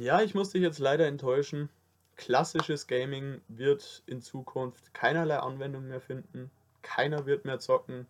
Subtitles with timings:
[0.00, 1.68] Ja, ich muss dich jetzt leider enttäuschen.
[2.16, 6.50] Klassisches Gaming wird in Zukunft keinerlei Anwendung mehr finden.
[6.80, 8.06] Keiner wird mehr zocken.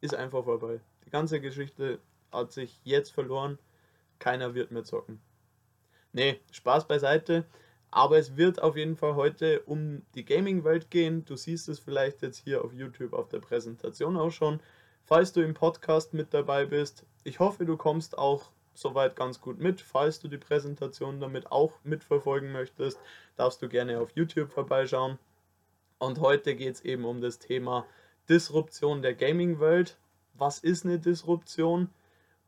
[0.00, 0.80] Ist einfach vorbei.
[1.04, 1.98] Die ganze Geschichte
[2.32, 3.58] hat sich jetzt verloren.
[4.20, 5.20] Keiner wird mehr zocken.
[6.14, 7.44] Nee, Spaß beiseite.
[7.90, 11.26] Aber es wird auf jeden Fall heute um die Gaming-Welt gehen.
[11.26, 14.60] Du siehst es vielleicht jetzt hier auf YouTube auf der Präsentation auch schon.
[15.04, 19.58] Falls du im Podcast mit dabei bist, ich hoffe, du kommst auch soweit ganz gut
[19.58, 19.80] mit.
[19.80, 22.98] Falls du die Präsentation damit auch mitverfolgen möchtest,
[23.36, 25.18] darfst du gerne auf YouTube vorbeischauen.
[25.98, 27.86] Und heute geht es eben um das Thema
[28.28, 29.98] Disruption der Gaming-Welt.
[30.34, 31.88] Was ist eine Disruption?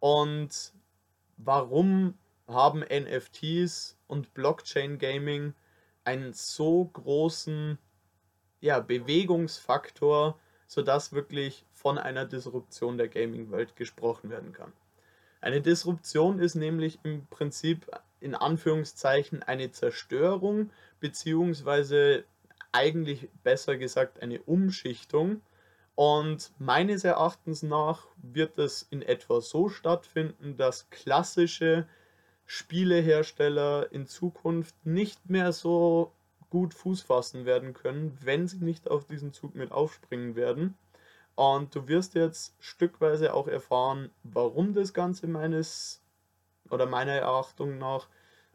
[0.01, 0.73] Und
[1.37, 2.15] warum
[2.47, 5.55] haben NFTs und Blockchain Gaming
[6.05, 7.79] einen so großen
[8.61, 14.73] ja, Bewegungsfaktor, sodass wirklich von einer Disruption der Gaming-Welt gesprochen werden kann.
[15.41, 17.87] Eine Disruption ist nämlich im Prinzip
[18.21, 20.71] in Anführungszeichen eine Zerstörung
[21.01, 22.25] beziehungsweise
[22.73, 25.41] eigentlich besser gesagt eine Umschichtung.
[25.95, 31.87] Und meines Erachtens nach wird es in etwa so stattfinden, dass klassische
[32.47, 36.13] Spielehersteller in Zukunft nicht mehr so
[36.51, 40.77] gut Fuß fassen werden können, wenn sie nicht auf diesen Zug mit aufspringen werden.
[41.39, 46.03] Und du wirst jetzt stückweise auch erfahren, warum das Ganze meines
[46.69, 48.09] oder meiner Erachtung nach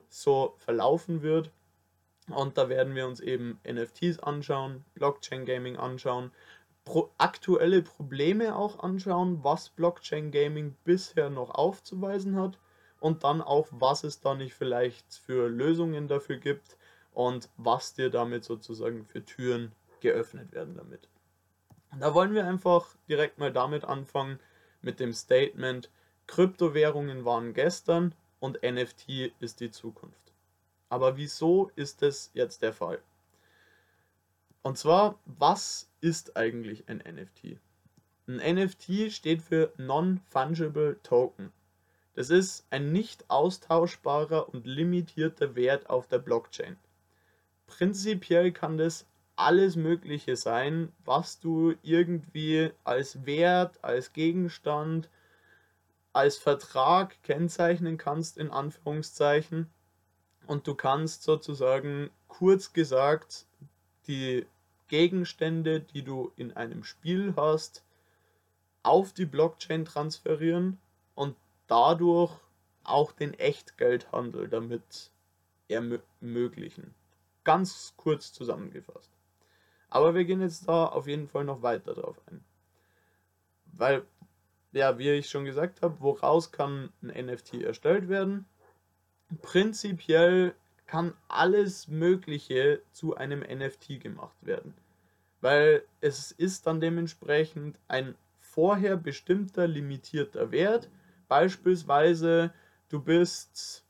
[0.09, 1.49] so verlaufen wird.
[2.27, 6.31] Und da werden wir uns eben NFTs anschauen, Blockchain Gaming anschauen,
[6.83, 12.59] pro aktuelle Probleme auch anschauen, was Blockchain Gaming bisher noch aufzuweisen hat
[12.99, 16.75] und dann auch, was es da nicht vielleicht für Lösungen dafür gibt
[17.13, 21.07] und was dir damit sozusagen für Türen geöffnet werden damit.
[21.99, 24.39] Da wollen wir einfach direkt mal damit anfangen
[24.81, 25.89] mit dem Statement,
[26.27, 30.33] Kryptowährungen waren gestern und NFT ist die Zukunft.
[30.89, 33.01] Aber wieso ist das jetzt der Fall?
[34.61, 37.59] Und zwar, was ist eigentlich ein NFT?
[38.27, 41.51] Ein NFT steht für Non-Fungible Token.
[42.13, 46.77] Das ist ein nicht austauschbarer und limitierter Wert auf der Blockchain.
[47.67, 49.05] Prinzipiell kann das
[49.43, 55.09] alles Mögliche sein, was du irgendwie als Wert, als Gegenstand,
[56.13, 59.69] als Vertrag kennzeichnen kannst, in Anführungszeichen.
[60.47, 63.45] Und du kannst sozusagen kurz gesagt
[64.07, 64.45] die
[64.87, 67.83] Gegenstände, die du in einem Spiel hast,
[68.83, 70.77] auf die Blockchain transferieren
[71.15, 71.35] und
[71.67, 72.31] dadurch
[72.83, 75.11] auch den Echtgeldhandel damit
[75.67, 76.93] ermöglichen.
[77.43, 79.12] Ganz kurz zusammengefasst.
[79.93, 82.43] Aber wir gehen jetzt da auf jeden Fall noch weiter drauf ein.
[83.73, 84.03] Weil,
[84.71, 88.45] ja, wie ich schon gesagt habe, woraus kann ein NFT erstellt werden?
[89.43, 90.55] Prinzipiell
[90.87, 94.73] kann alles Mögliche zu einem NFT gemacht werden.
[95.41, 100.89] Weil es ist dann dementsprechend ein vorher bestimmter limitierter Wert.
[101.27, 102.51] Beispielsweise,
[102.89, 103.85] du bist,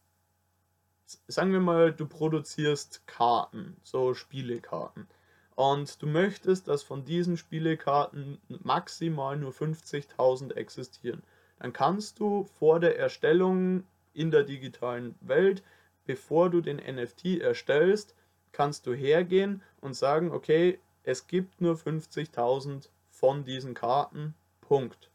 [1.29, 5.07] sagen wir mal, du produzierst Karten, so Spielekarten
[5.55, 11.23] und du möchtest, dass von diesen Spielekarten maximal nur 50.000 existieren,
[11.59, 13.83] dann kannst du vor der Erstellung
[14.13, 15.63] in der digitalen Welt,
[16.05, 18.15] bevor du den NFT erstellst,
[18.51, 25.09] kannst du hergehen und sagen, okay, es gibt nur 50.000 von diesen Karten, Punkt.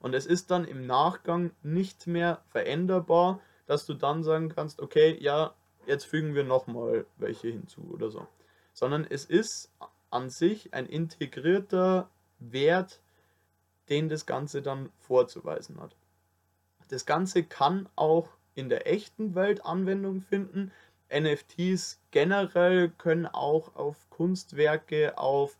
[0.00, 5.16] Und es ist dann im Nachgang nicht mehr veränderbar, dass du dann sagen kannst, okay,
[5.20, 5.54] ja,
[5.86, 8.26] jetzt fügen wir nochmal welche hinzu oder so
[8.74, 9.70] sondern es ist
[10.10, 13.00] an sich ein integrierter Wert,
[13.88, 15.96] den das Ganze dann vorzuweisen hat.
[16.88, 20.70] Das Ganze kann auch in der echten Welt Anwendung finden.
[21.12, 25.56] NFTs generell können auch auf Kunstwerke, auf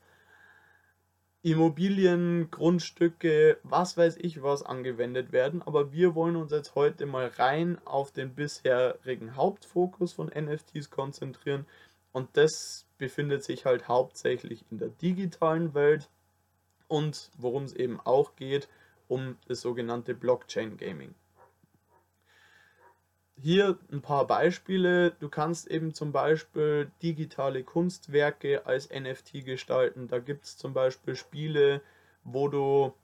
[1.42, 5.60] Immobilien, Grundstücke, was weiß ich was angewendet werden.
[5.60, 11.66] Aber wir wollen uns jetzt heute mal rein auf den bisherigen Hauptfokus von NFTs konzentrieren.
[12.12, 16.08] Und das befindet sich halt hauptsächlich in der digitalen Welt
[16.88, 18.66] und worum es eben auch geht,
[19.08, 21.14] um das sogenannte Blockchain Gaming.
[23.36, 25.10] Hier ein paar Beispiele.
[25.20, 30.08] Du kannst eben zum Beispiel digitale Kunstwerke als NFT gestalten.
[30.08, 31.82] Da gibt es zum Beispiel Spiele,
[32.22, 32.94] wo du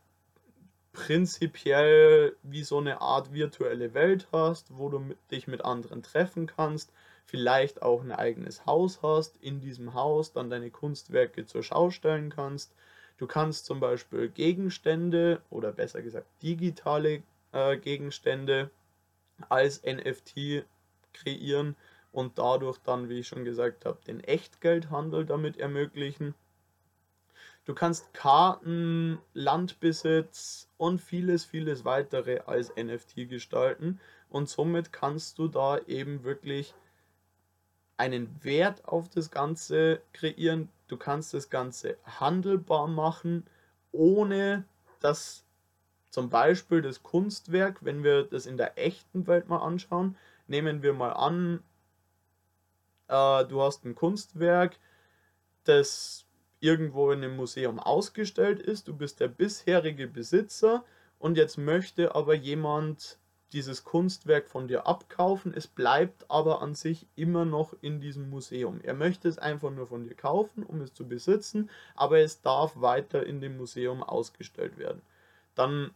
[0.92, 6.90] prinzipiell wie so eine Art virtuelle Welt hast, wo du dich mit anderen treffen kannst
[7.24, 12.30] vielleicht auch ein eigenes Haus hast, in diesem Haus dann deine Kunstwerke zur Schau stellen
[12.30, 12.72] kannst.
[13.18, 17.22] Du kannst zum Beispiel Gegenstände oder besser gesagt digitale
[17.52, 18.70] äh, Gegenstände
[19.48, 20.64] als NFT
[21.12, 21.76] kreieren
[22.12, 26.34] und dadurch dann, wie ich schon gesagt habe, den Echtgeldhandel damit ermöglichen.
[27.66, 35.46] Du kannst Karten, Landbesitz und vieles, vieles weitere als NFT gestalten und somit kannst du
[35.46, 36.74] da eben wirklich
[38.00, 40.70] einen Wert auf das Ganze kreieren.
[40.88, 43.46] Du kannst das Ganze handelbar machen,
[43.92, 44.64] ohne
[45.00, 45.44] dass
[46.08, 50.16] zum Beispiel das Kunstwerk, wenn wir das in der echten Welt mal anschauen,
[50.46, 51.62] nehmen wir mal an,
[53.08, 54.78] äh, du hast ein Kunstwerk,
[55.64, 56.24] das
[56.58, 60.84] irgendwo in einem Museum ausgestellt ist, du bist der bisherige Besitzer
[61.18, 63.18] und jetzt möchte aber jemand
[63.52, 68.80] dieses Kunstwerk von dir abkaufen, es bleibt aber an sich immer noch in diesem Museum.
[68.82, 72.80] Er möchte es einfach nur von dir kaufen, um es zu besitzen, aber es darf
[72.80, 75.02] weiter in dem Museum ausgestellt werden.
[75.54, 75.90] Dann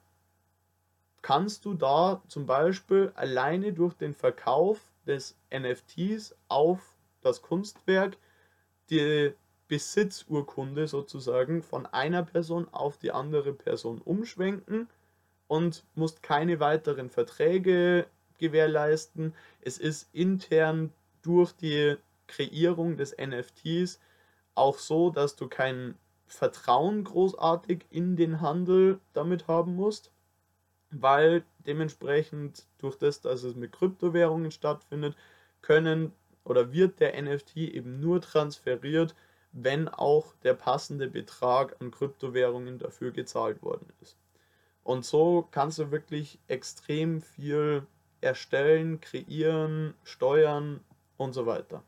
[1.23, 8.19] kannst du da zum Beispiel alleine durch den Verkauf des NFTs auf das Kunstwerk
[8.91, 9.33] die
[9.69, 14.89] Besitzurkunde sozusagen von einer Person auf die andere Person umschwenken
[15.47, 18.07] und musst keine weiteren Verträge
[18.39, 19.35] gewährleisten.
[19.61, 20.93] Es ist intern
[21.23, 21.97] durch die
[22.27, 24.01] Kreierung des NFTs
[24.55, 25.97] auch so, dass du kein
[26.27, 30.11] Vertrauen großartig in den Handel damit haben musst,
[30.91, 35.17] weil dementsprechend durch das, dass es mit Kryptowährungen stattfindet,
[35.63, 36.13] können
[36.45, 39.15] oder wird der NFT eben nur transferiert,
[39.53, 44.17] wenn auch der passende Betrag an Kryptowährungen dafür gezahlt worden ist.
[44.85, 47.87] Und so kannst du wirklich extrem viel
[48.21, 50.81] erstellen, kreieren, steuern
[51.17, 51.83] und so weiter.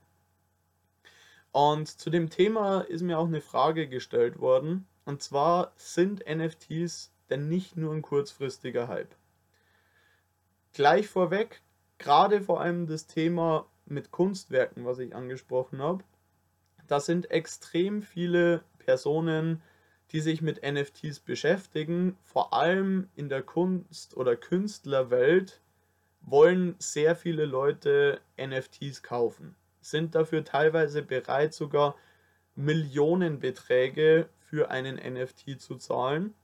[1.52, 4.86] Und zu dem Thema ist mir auch eine Frage gestellt worden.
[5.04, 9.14] Und zwar sind NFTs denn nicht nur ein kurzfristiger Hype?
[10.72, 11.62] Gleich vorweg,
[11.98, 16.04] gerade vor allem das Thema mit Kunstwerken, was ich angesprochen habe,
[16.86, 19.62] da sind extrem viele Personen,
[20.12, 25.60] sich mit NFTs beschäftigen, vor allem in der Kunst- oder Künstlerwelt,
[26.22, 31.96] wollen sehr viele Leute NFTs kaufen, sind dafür teilweise bereit, sogar
[32.54, 36.34] Millionenbeträge für einen NFT zu zahlen.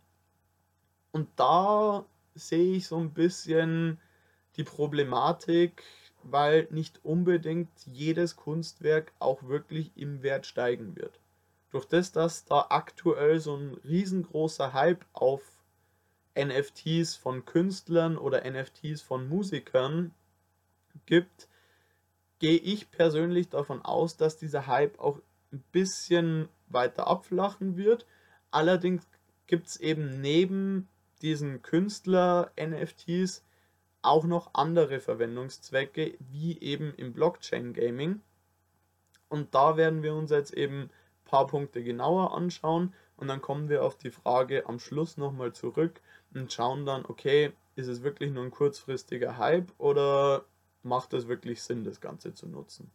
[1.11, 2.05] Und da
[2.35, 3.99] sehe ich so ein bisschen
[4.57, 5.83] die Problematik,
[6.23, 11.22] weil nicht unbedingt jedes Kunstwerk auch wirklich im Wert steigen wird
[11.73, 15.41] durch das, dass da aktuell so ein riesengroßer Hype auf
[16.39, 20.15] NFTs von Künstlern oder NFTs von Musikern
[21.07, 21.49] gibt,
[22.39, 25.19] gehe ich persönlich davon aus, dass dieser Hype auch
[25.53, 28.07] ein bisschen weiter abflachen wird.
[28.51, 29.07] Allerdings
[29.47, 30.89] gibt es eben neben
[31.23, 33.45] diesen Künstler-NFTs
[34.03, 38.21] auch noch andere Verwendungszwecke, wie eben im Blockchain-Gaming.
[39.29, 40.91] Und da werden wir uns jetzt eben
[41.33, 46.03] paar Punkte genauer anschauen und dann kommen wir auf die Frage am Schluss nochmal zurück
[46.35, 50.45] und schauen dann, okay, ist es wirklich nur ein kurzfristiger Hype oder
[50.83, 52.91] macht es wirklich Sinn, das Ganze zu nutzen?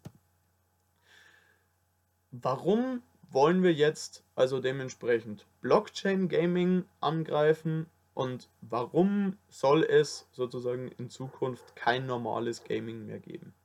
[2.30, 3.02] Warum
[3.32, 11.76] wollen wir jetzt also dementsprechend Blockchain Gaming angreifen und warum soll es sozusagen in Zukunft
[11.76, 13.56] kein normales Gaming mehr geben?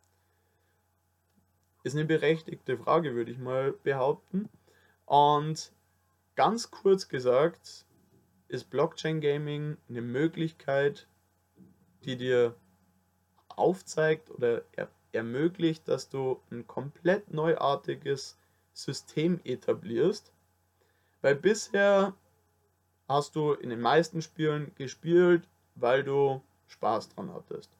[1.82, 4.48] Ist eine berechtigte Frage, würde ich mal behaupten.
[5.12, 5.72] Und
[6.36, 7.84] ganz kurz gesagt
[8.48, 11.06] ist Blockchain Gaming eine Möglichkeit,
[12.06, 12.54] die dir
[13.48, 18.38] aufzeigt oder er ermöglicht, dass du ein komplett neuartiges
[18.72, 20.32] System etablierst.
[21.20, 22.14] Weil bisher
[23.06, 27.70] hast du in den meisten Spielen gespielt, weil du Spaß dran hattest.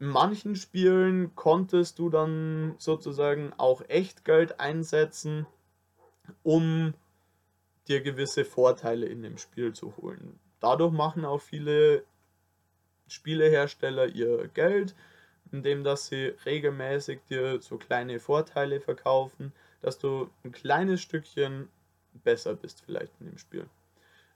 [0.00, 5.46] In manchen Spielen konntest du dann sozusagen auch Echtgeld einsetzen
[6.42, 6.94] um
[7.88, 10.38] dir gewisse Vorteile in dem Spiel zu holen.
[10.60, 12.04] Dadurch machen auch viele
[13.08, 14.94] Spielehersteller ihr Geld,
[15.52, 21.68] indem dass sie regelmäßig dir so kleine Vorteile verkaufen, dass du ein kleines Stückchen
[22.24, 23.66] besser bist vielleicht in dem Spiel.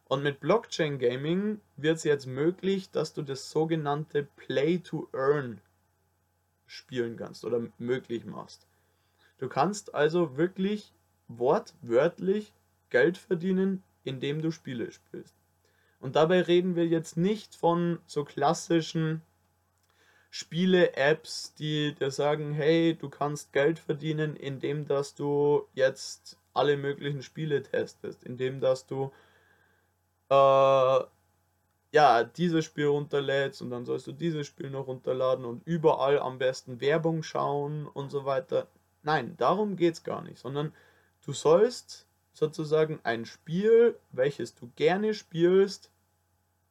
[0.04, 5.60] Und mit Blockchain Gaming wird es jetzt möglich, dass du das sogenannte Play to Earn
[6.66, 8.66] spielen kannst oder möglich machst.
[9.38, 10.92] Du kannst also wirklich
[11.38, 12.52] wortwörtlich
[12.90, 15.34] Geld verdienen, indem du Spiele spielst.
[16.00, 19.22] Und dabei reden wir jetzt nicht von so klassischen
[20.30, 27.22] Spiele-Apps, die dir sagen, hey, du kannst Geld verdienen, indem dass du jetzt alle möglichen
[27.22, 29.12] Spiele testest, indem dass du
[30.30, 31.00] äh,
[31.92, 36.38] ja, dieses Spiel runterlädst und dann sollst du dieses Spiel noch runterladen und überall am
[36.38, 38.68] besten Werbung schauen und so weiter.
[39.02, 40.72] Nein, darum geht es gar nicht, sondern
[41.30, 45.92] du sollst sozusagen ein Spiel, welches du gerne spielst,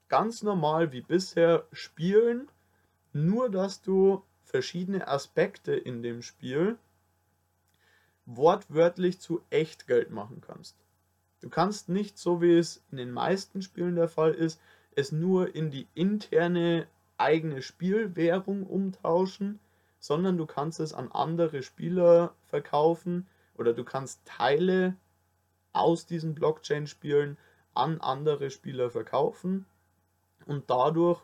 [0.09, 2.49] ganz normal wie bisher spielen,
[3.13, 6.77] nur dass du verschiedene Aspekte in dem Spiel
[8.25, 10.75] wortwörtlich zu Echtgeld machen kannst.
[11.39, 14.59] Du kannst nicht, so wie es in den meisten Spielen der Fall ist,
[14.93, 16.85] es nur in die interne
[17.17, 19.61] eigene Spielwährung umtauschen,
[20.01, 23.25] sondern du kannst es an andere Spieler verkaufen
[23.59, 24.95] oder du kannst Teile
[25.73, 27.37] aus diesen Blockchain-Spielen
[27.73, 29.65] an andere Spieler verkaufen
[30.45, 31.21] und dadurch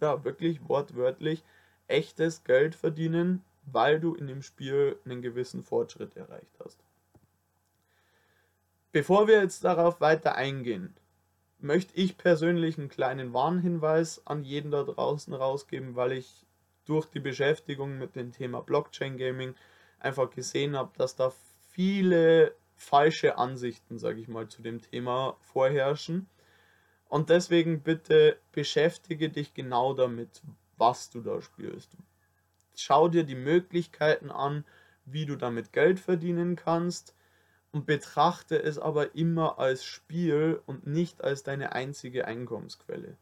[0.00, 1.42] ja wirklich wortwörtlich
[1.88, 6.78] echtes Geld verdienen, weil du in dem Spiel einen gewissen Fortschritt erreicht hast.
[8.92, 10.94] Bevor wir jetzt darauf weiter eingehen,
[11.58, 16.46] möchte ich persönlich einen kleinen Warnhinweis an jeden da draußen rausgeben, weil ich
[16.84, 19.54] durch die Beschäftigung mit dem Thema Blockchain Gaming
[19.98, 21.30] einfach gesehen habe, dass da
[21.72, 26.28] viele falsche Ansichten, sage ich mal, zu dem Thema vorherrschen.
[27.08, 30.42] Und deswegen bitte beschäftige dich genau damit,
[30.76, 31.90] was du da spielst.
[32.74, 34.64] Schau dir die Möglichkeiten an,
[35.04, 37.14] wie du damit Geld verdienen kannst
[37.72, 43.16] und betrachte es aber immer als Spiel und nicht als deine einzige Einkommensquelle.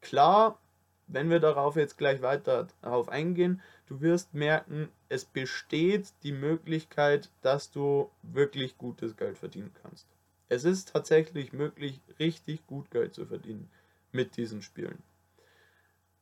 [0.00, 0.58] Klar,
[1.06, 7.28] wenn wir darauf jetzt gleich weiter darauf eingehen, du wirst merken, es besteht die Möglichkeit,
[7.42, 10.06] dass du wirklich gutes Geld verdienen kannst.
[10.48, 13.68] Es ist tatsächlich möglich, richtig gut Geld zu verdienen
[14.12, 15.02] mit diesen Spielen.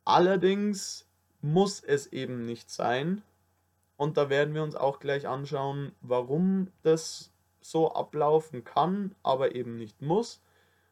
[0.05, 1.07] Allerdings
[1.43, 3.23] muss es eben nicht sein.
[3.99, 9.77] Und da werden wir uns auch gleich anschauen, warum das so ablaufen kann, aber eben
[9.77, 10.41] nicht muss.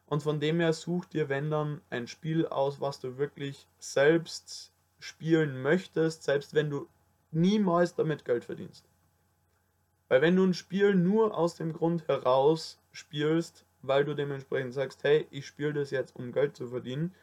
[0.05, 4.71] Und von dem her such dir, wenn dann, ein Spiel aus, was du wirklich selbst
[4.99, 6.87] spielen möchtest, selbst wenn du
[7.31, 8.85] niemals damit Geld verdienst.
[10.07, 15.03] Weil wenn du ein Spiel nur aus dem Grund heraus spielst, weil du dementsprechend sagst,
[15.03, 17.13] hey, ich spiele das jetzt, um Geld zu verdienen,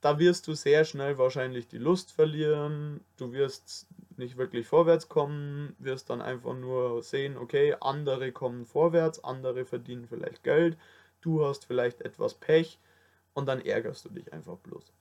[0.00, 5.74] da wirst du sehr schnell wahrscheinlich die Lust verlieren, du wirst nicht wirklich vorwärts kommen,
[5.78, 10.76] wirst dann einfach nur sehen, okay, andere kommen vorwärts, andere verdienen vielleicht Geld,
[11.20, 12.78] du hast vielleicht etwas Pech
[13.34, 14.92] und dann ärgerst du dich einfach bloß.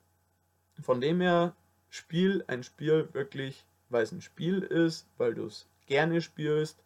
[0.81, 1.55] Von dem her,
[1.89, 6.83] spiel ein Spiel wirklich, weil es ein Spiel ist, weil du es gerne spielst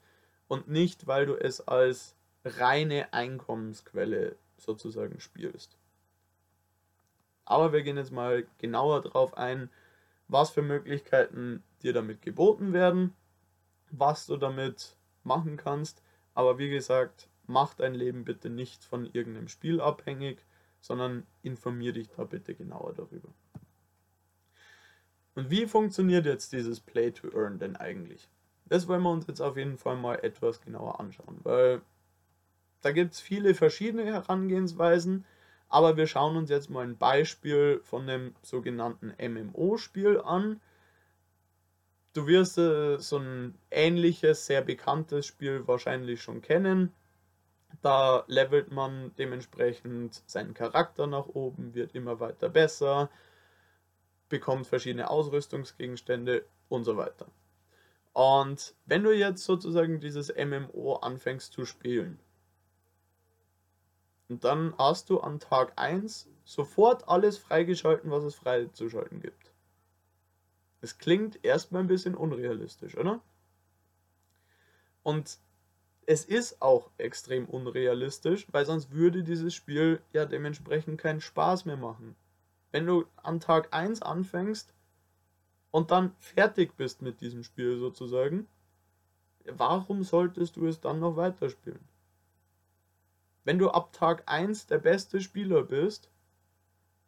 [0.47, 5.77] und nicht, weil du es als reine Einkommensquelle sozusagen spielst.
[7.45, 9.69] Aber wir gehen jetzt mal genauer darauf ein,
[10.27, 13.13] was für Möglichkeiten dir damit geboten werden,
[13.89, 16.01] was du damit machen kannst.
[16.33, 20.45] Aber wie gesagt, mach dein Leben bitte nicht von irgendeinem Spiel abhängig,
[20.79, 23.29] sondern informier dich da bitte genauer darüber.
[25.35, 28.29] Und wie funktioniert jetzt dieses Play to Earn denn eigentlich?
[28.65, 31.81] Das wollen wir uns jetzt auf jeden Fall mal etwas genauer anschauen, weil
[32.81, 35.25] da gibt es viele verschiedene Herangehensweisen.
[35.69, 40.59] Aber wir schauen uns jetzt mal ein Beispiel von dem sogenannten MMO-Spiel an.
[42.13, 46.91] Du wirst äh, so ein ähnliches, sehr bekanntes Spiel wahrscheinlich schon kennen.
[47.81, 53.09] Da levelt man dementsprechend seinen Charakter nach oben, wird immer weiter besser,
[54.31, 57.27] bekommt verschiedene Ausrüstungsgegenstände und so weiter.
[58.13, 62.19] Und wenn du jetzt sozusagen dieses MMO anfängst zu spielen,
[64.27, 69.51] dann hast du an Tag 1 sofort alles freigeschalten, was es freizuschalten gibt.
[70.81, 73.21] Es klingt erstmal ein bisschen unrealistisch, oder?
[75.03, 75.37] Und
[76.05, 81.77] es ist auch extrem unrealistisch, weil sonst würde dieses Spiel ja dementsprechend keinen Spaß mehr
[81.77, 82.15] machen.
[82.71, 84.73] Wenn du an Tag 1 anfängst
[85.71, 88.47] und dann fertig bist mit diesem Spiel sozusagen,
[89.45, 91.87] warum solltest du es dann noch weiterspielen?
[93.43, 96.09] Wenn du ab Tag 1 der beste Spieler bist,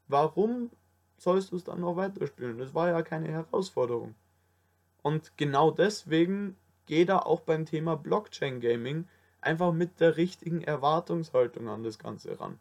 [0.07, 0.71] warum
[1.17, 2.57] sollst du es dann noch weiterspielen?
[2.57, 4.15] Das war ja keine Herausforderung.
[5.01, 9.07] Und genau deswegen geh da auch beim Thema Blockchain Gaming
[9.41, 12.59] einfach mit der richtigen Erwartungshaltung an das Ganze ran.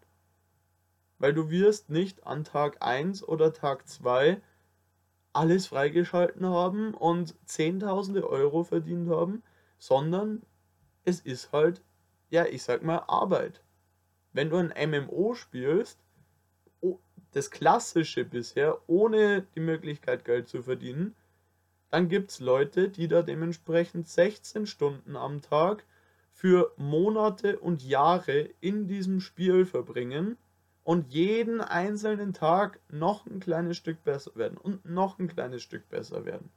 [1.22, 4.42] Weil du wirst nicht an Tag 1 oder Tag 2
[5.32, 9.42] alles freigeschalten haben und Zehntausende Euro verdient haben,
[9.78, 10.42] sondern
[11.04, 11.80] es ist halt
[12.32, 13.62] ja, ich sag mal, Arbeit.
[14.32, 15.98] Wenn du ein MMO spielst,
[17.32, 21.14] das klassische bisher, ohne die Möglichkeit Geld zu verdienen,
[21.90, 25.84] dann gibt es Leute, die da dementsprechend 16 Stunden am Tag
[26.30, 30.38] für Monate und Jahre in diesem Spiel verbringen
[30.84, 35.88] und jeden einzelnen Tag noch ein kleines Stück besser werden und noch ein kleines Stück
[35.88, 36.50] besser werden.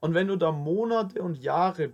[0.00, 1.92] Und wenn du da Monate und Jahre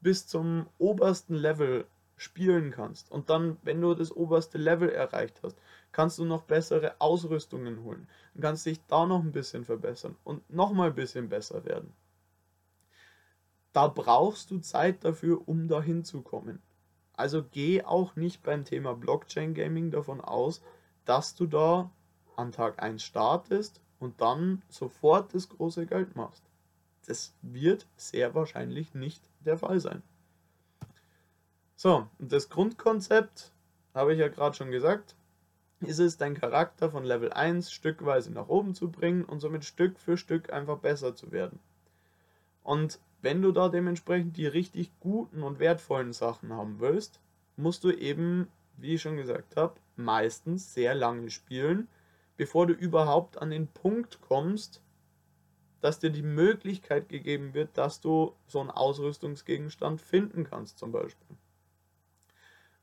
[0.00, 1.84] bis zum obersten Level
[2.16, 5.56] spielen kannst und dann, wenn du das oberste Level erreicht hast,
[5.90, 10.48] kannst du noch bessere Ausrüstungen holen und kannst dich da noch ein bisschen verbessern und
[10.48, 11.92] noch mal ein bisschen besser werden.
[13.72, 16.62] Da brauchst du Zeit dafür, um dahin zu kommen.
[17.14, 20.62] Also geh auch nicht beim Thema Blockchain Gaming davon aus,
[21.04, 21.90] dass du da
[22.36, 26.42] an Tag 1 startest und dann sofort das große Geld machst.
[27.06, 30.02] Das wird sehr wahrscheinlich nicht der Fall sein.
[31.76, 33.52] So, und das Grundkonzept,
[33.94, 35.16] habe ich ja gerade schon gesagt,
[35.80, 39.98] ist es, deinen Charakter von Level 1 stückweise nach oben zu bringen und somit Stück
[39.98, 41.58] für Stück einfach besser zu werden.
[42.62, 47.20] Und wenn du da dementsprechend die richtig guten und wertvollen Sachen haben willst,
[47.56, 51.88] musst du eben, wie ich schon gesagt habe, meistens sehr lange spielen,
[52.36, 54.82] bevor du überhaupt an den Punkt kommst,
[55.80, 61.36] dass dir die Möglichkeit gegeben wird, dass du so einen Ausrüstungsgegenstand finden kannst zum Beispiel.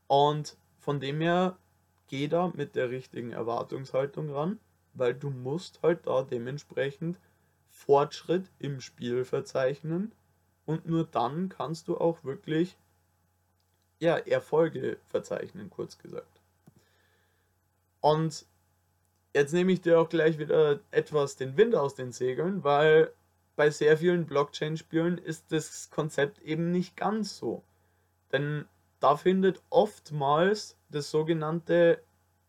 [0.08, 1.58] Und von dem her
[2.08, 4.60] geh da mit der richtigen Erwartungshaltung ran,
[4.94, 7.20] weil du musst halt da dementsprechend
[7.70, 10.12] Fortschritt im Spiel verzeichnen
[10.70, 12.78] und nur dann kannst du auch wirklich
[13.98, 16.42] ja, Erfolge verzeichnen, kurz gesagt.
[18.02, 18.46] Und
[19.34, 23.12] jetzt nehme ich dir auch gleich wieder etwas den Wind aus den Segeln, weil
[23.56, 27.64] bei sehr vielen Blockchain-Spielen ist das Konzept eben nicht ganz so.
[28.32, 28.66] Denn
[29.00, 32.00] da findet oftmals das sogenannte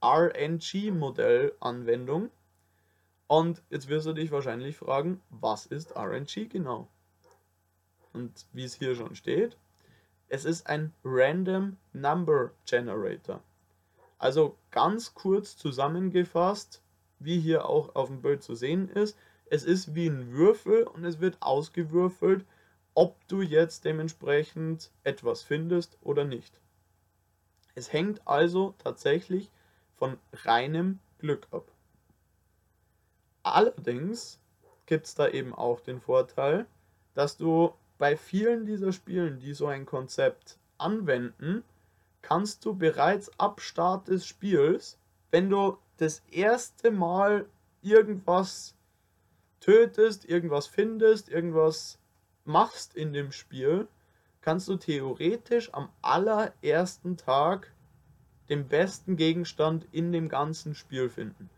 [0.02, 2.28] RNG-Modell Anwendung.
[3.28, 6.86] Und jetzt wirst du dich wahrscheinlich fragen, was ist RNG genau?
[8.12, 9.56] Und wie es hier schon steht,
[10.28, 13.42] es ist ein Random Number Generator.
[14.18, 16.82] Also ganz kurz zusammengefasst,
[17.18, 21.04] wie hier auch auf dem Bild zu sehen ist, es ist wie ein Würfel und
[21.04, 22.44] es wird ausgewürfelt,
[22.94, 26.60] ob du jetzt dementsprechend etwas findest oder nicht.
[27.74, 29.50] Es hängt also tatsächlich
[29.96, 31.70] von reinem Glück ab.
[33.42, 34.38] Allerdings
[34.86, 36.66] gibt es da eben auch den Vorteil,
[37.14, 41.62] dass du bei vielen dieser Spielen, die so ein Konzept anwenden,
[42.22, 44.98] kannst du bereits ab Start des Spiels,
[45.30, 47.44] wenn du das erste Mal
[47.82, 48.74] irgendwas
[49.60, 51.98] tötest, irgendwas findest, irgendwas
[52.46, 53.86] machst in dem Spiel,
[54.40, 57.70] kannst du theoretisch am allerersten Tag
[58.48, 61.50] den besten Gegenstand in dem ganzen Spiel finden.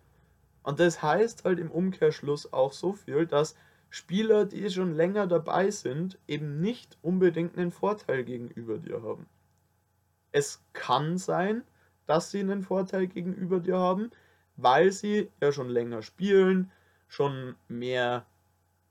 [0.65, 3.55] Und das heißt halt im Umkehrschluss auch so viel, dass
[3.95, 9.27] Spieler, die schon länger dabei sind, eben nicht unbedingt einen Vorteil gegenüber dir haben.
[10.33, 11.63] Es kann sein,
[12.07, 14.11] dass sie einen Vorteil gegenüber dir haben,
[14.57, 16.71] weil sie ja schon länger spielen,
[17.07, 18.25] schon mehr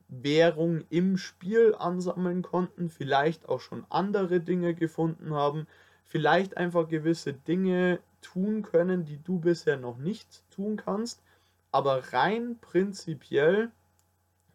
[0.08, 5.66] Währung im Spiel ansammeln konnten, vielleicht auch schon andere Dinge gefunden haben,
[6.06, 11.24] vielleicht einfach gewisse Dinge tun können, die du bisher noch nicht tun kannst,
[11.72, 13.72] aber rein prinzipiell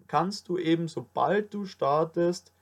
[0.08, 2.52] kannst du eben, sobald du startest,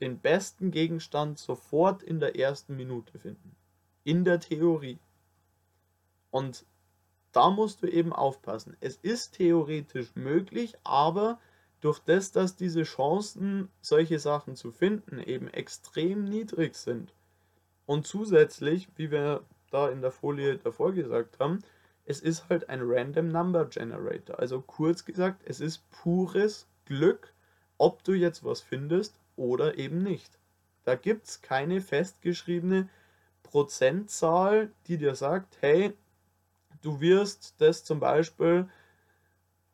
[0.00, 3.56] den besten Gegenstand sofort in der ersten Minute finden.
[4.04, 4.98] In der Theorie.
[6.30, 6.64] Und
[7.32, 8.76] da musst du eben aufpassen.
[8.80, 11.38] Es ist theoretisch möglich, aber
[11.80, 17.14] durch das, dass diese Chancen, solche Sachen zu finden, eben extrem niedrig sind
[17.86, 21.60] und zusätzlich, wie wir da in der Folie davor gesagt haben,
[22.08, 24.38] es ist halt ein Random Number Generator.
[24.38, 27.34] Also kurz gesagt, es ist pures Glück,
[27.76, 30.38] ob du jetzt was findest oder eben nicht.
[30.84, 32.88] Da gibt es keine festgeschriebene
[33.42, 35.92] Prozentzahl, die dir sagt, hey,
[36.80, 38.70] du wirst das zum Beispiel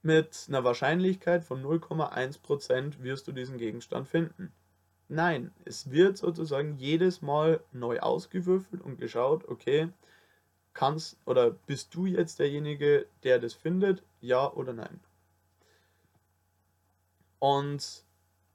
[0.02, 4.52] mit einer Wahrscheinlichkeit von 0,1% wirst du diesen Gegenstand finden.
[5.08, 9.88] Nein, es wird sozusagen jedes Mal neu ausgewürfelt und geschaut, okay,
[10.74, 15.00] kannst oder bist du jetzt derjenige, der das findet, ja oder nein?
[17.38, 18.04] Und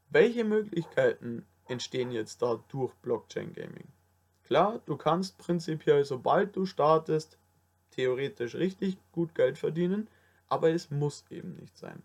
[0.09, 3.87] welche Möglichkeiten entstehen jetzt da durch Blockchain Gaming?
[4.43, 7.37] Klar, du kannst prinzipiell, sobald du startest,
[7.91, 10.07] theoretisch richtig gut Geld verdienen,
[10.47, 12.01] aber es muss eben nicht sein.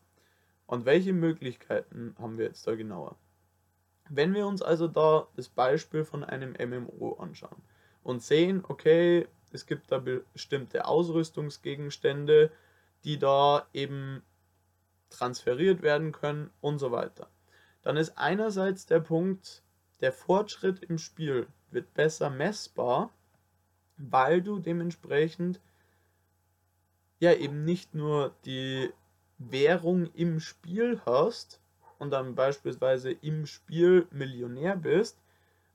[0.66, 3.16] Und welche Möglichkeiten haben wir jetzt da genauer?
[4.11, 7.62] Wenn wir uns also da das Beispiel von einem MMO anschauen
[8.03, 12.51] und sehen, okay, es gibt da bestimmte Ausrüstungsgegenstände,
[13.05, 14.23] die da eben
[15.11, 17.29] transferiert werden können und so weiter.
[17.83, 19.62] Dann ist einerseits der Punkt,
[20.01, 23.12] der Fortschritt im Spiel wird besser messbar,
[23.97, 25.61] weil du dementsprechend
[27.21, 28.90] ja eben nicht nur die
[29.38, 31.61] Währung im Spiel hast
[31.99, 35.19] und dann beispielsweise im Spiel Millionär bist,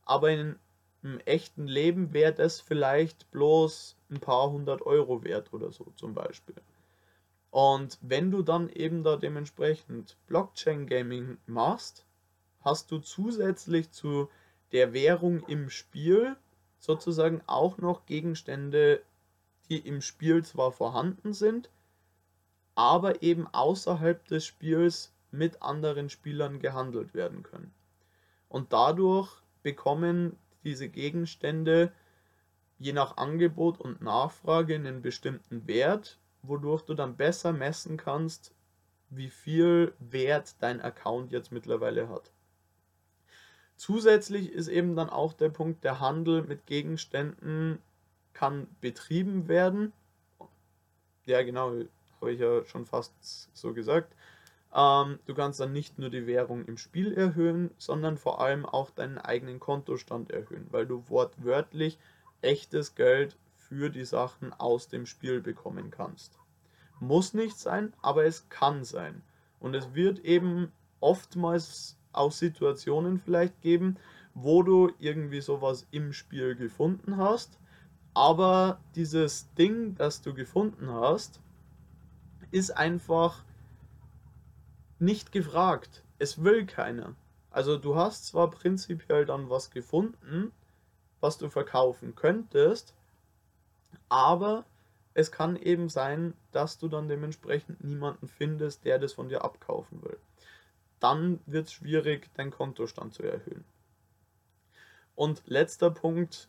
[0.03, 0.59] aber in,
[1.01, 6.13] im echten Leben wäre das vielleicht bloß ein paar hundert Euro wert oder so zum
[6.13, 6.55] Beispiel.
[7.51, 12.05] Und wenn du dann eben da dementsprechend Blockchain Gaming machst,
[12.61, 14.29] hast du zusätzlich zu
[14.71, 16.35] der Währung im Spiel
[16.77, 19.01] sozusagen auch noch Gegenstände,
[19.69, 21.69] die im Spiel zwar vorhanden sind,
[22.75, 27.73] aber eben außerhalb des Spiels mit anderen Spielern gehandelt werden können.
[28.47, 29.29] Und dadurch
[29.63, 31.91] bekommen diese Gegenstände
[32.79, 38.53] je nach Angebot und Nachfrage einen bestimmten Wert, wodurch du dann besser messen kannst,
[39.09, 42.31] wie viel Wert dein Account jetzt mittlerweile hat.
[43.75, 47.79] Zusätzlich ist eben dann auch der Punkt, der Handel mit Gegenständen
[48.33, 49.93] kann betrieben werden.
[51.25, 51.73] Ja, genau,
[52.19, 53.13] habe ich ja schon fast
[53.53, 54.13] so gesagt.
[54.75, 58.91] Ähm, du kannst dann nicht nur die Währung im Spiel erhöhen, sondern vor allem auch
[58.91, 61.97] deinen eigenen Kontostand erhöhen, weil du wortwörtlich
[62.41, 66.37] echtes Geld für die Sachen aus dem Spiel bekommen kannst.
[66.99, 69.21] Muss nicht sein, aber es kann sein.
[69.59, 73.97] Und es wird eben oftmals auch Situationen vielleicht geben,
[74.33, 77.59] wo du irgendwie sowas im Spiel gefunden hast,
[78.13, 81.39] aber dieses Ding, das du gefunden hast,
[82.51, 83.43] ist einfach
[84.99, 86.03] nicht gefragt.
[86.17, 87.15] Es will keiner.
[87.51, 90.51] Also du hast zwar prinzipiell dann was gefunden,
[91.19, 92.93] was du verkaufen könntest,
[94.07, 94.65] aber
[95.13, 100.03] es kann eben sein, dass du dann dementsprechend niemanden findest, der das von dir abkaufen
[100.03, 100.17] will.
[100.99, 103.65] Dann wird es schwierig, deinen Kontostand zu erhöhen.
[105.15, 106.47] Und letzter Punkt,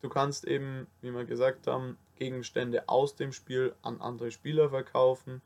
[0.00, 5.42] du kannst eben, wie wir gesagt haben, Gegenstände aus dem Spiel an andere Spieler verkaufen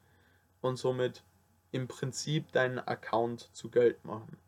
[0.61, 1.23] und somit
[1.75, 4.39] im Prinzip deinen Account zu Geld machen.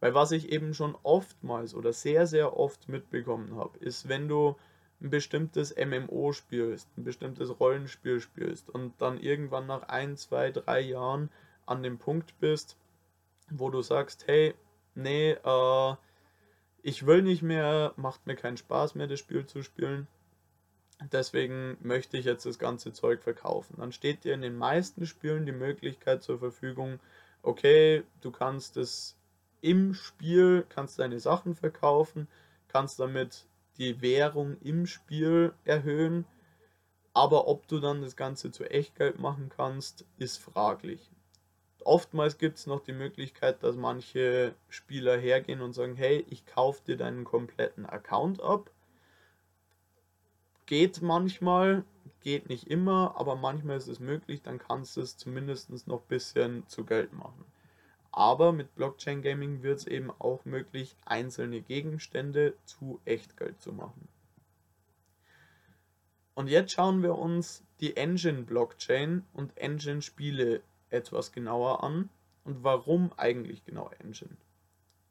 [0.00, 4.56] Weil was ich eben schon oftmals oder sehr, sehr oft mitbekommen habe, ist, wenn du
[5.00, 10.80] ein bestimmtes MMO spielst, ein bestimmtes Rollenspiel spielst und dann irgendwann nach ein, zwei, drei
[10.80, 11.30] Jahren
[11.66, 12.76] an dem Punkt bist,
[13.48, 14.54] wo du sagst, hey,
[14.96, 15.94] nee, äh,
[16.82, 20.08] ich will nicht mehr, macht mir keinen Spaß mehr, das Spiel zu spielen.
[21.12, 23.76] Deswegen möchte ich jetzt das ganze Zeug verkaufen.
[23.78, 27.00] Dann steht dir in den meisten Spielen die Möglichkeit zur Verfügung,
[27.42, 29.16] okay, du kannst es
[29.60, 32.28] im Spiel, kannst deine Sachen verkaufen,
[32.68, 33.46] kannst damit
[33.78, 36.24] die Währung im Spiel erhöhen,
[37.12, 41.10] aber ob du dann das Ganze zu Echtgeld machen kannst, ist fraglich.
[41.84, 46.82] Oftmals gibt es noch die Möglichkeit, dass manche Spieler hergehen und sagen, hey, ich kaufe
[46.84, 48.70] dir deinen kompletten Account ab
[50.66, 51.84] Geht manchmal,
[52.20, 56.08] geht nicht immer, aber manchmal ist es möglich, dann kannst du es zumindest noch ein
[56.08, 57.44] bisschen zu Geld machen.
[58.10, 64.08] Aber mit Blockchain Gaming wird es eben auch möglich, einzelne Gegenstände zu Echtgeld zu machen.
[66.34, 72.10] Und jetzt schauen wir uns die Engine Blockchain und Engine Spiele etwas genauer an
[72.44, 74.36] und warum eigentlich genau Engine.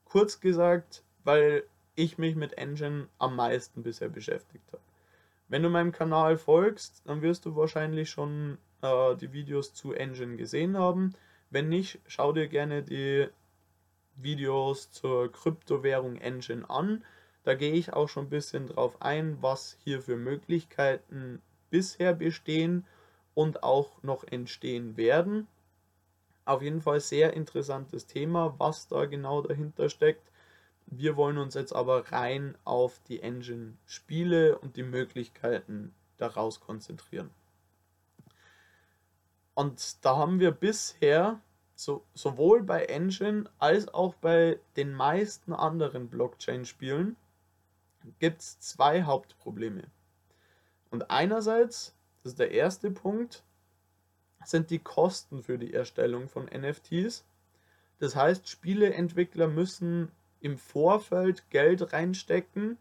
[0.04, 1.64] Kurz gesagt, weil
[1.96, 4.82] ich mich mit Engine am meisten bisher beschäftigt habe.
[5.48, 10.38] Wenn du meinem Kanal folgst, dann wirst du wahrscheinlich schon äh, die Videos zu Engine
[10.38, 11.14] gesehen haben.
[11.50, 13.28] Wenn nicht, schau dir gerne die
[14.16, 17.04] Videos zur Kryptowährung Engine an.
[17.44, 22.86] Da gehe ich auch schon ein bisschen drauf ein, was hier für Möglichkeiten bisher bestehen
[23.36, 25.48] und auch noch entstehen werden.
[26.46, 30.32] Auf jeden Fall sehr interessantes Thema, was da genau dahinter steckt.
[30.88, 37.30] Wir wollen uns jetzt aber rein auf die Engine-Spiele und die Möglichkeiten daraus konzentrieren.
[39.56, 41.40] Und da haben wir bisher
[41.76, 47.16] so, sowohl bei Engine als auch bei den meisten anderen Blockchain-Spielen
[48.20, 49.84] gibt es zwei Hauptprobleme.
[50.92, 53.44] Und einerseits, das ist der erste Punkt,
[54.44, 57.26] sind die Kosten für die Erstellung von NFTs.
[58.00, 60.12] Das heißt, Spieleentwickler müssen
[60.46, 62.78] im Vorfeld Geld reinstecken,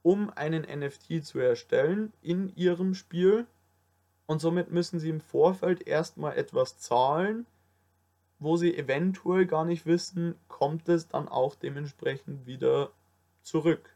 [0.00, 3.48] um einen NFT zu erstellen in ihrem Spiel.
[4.26, 7.46] Und somit müssen sie im Vorfeld erstmal etwas zahlen,
[8.38, 12.92] wo sie eventuell gar nicht wissen, kommt es dann auch dementsprechend wieder
[13.42, 13.92] zurück.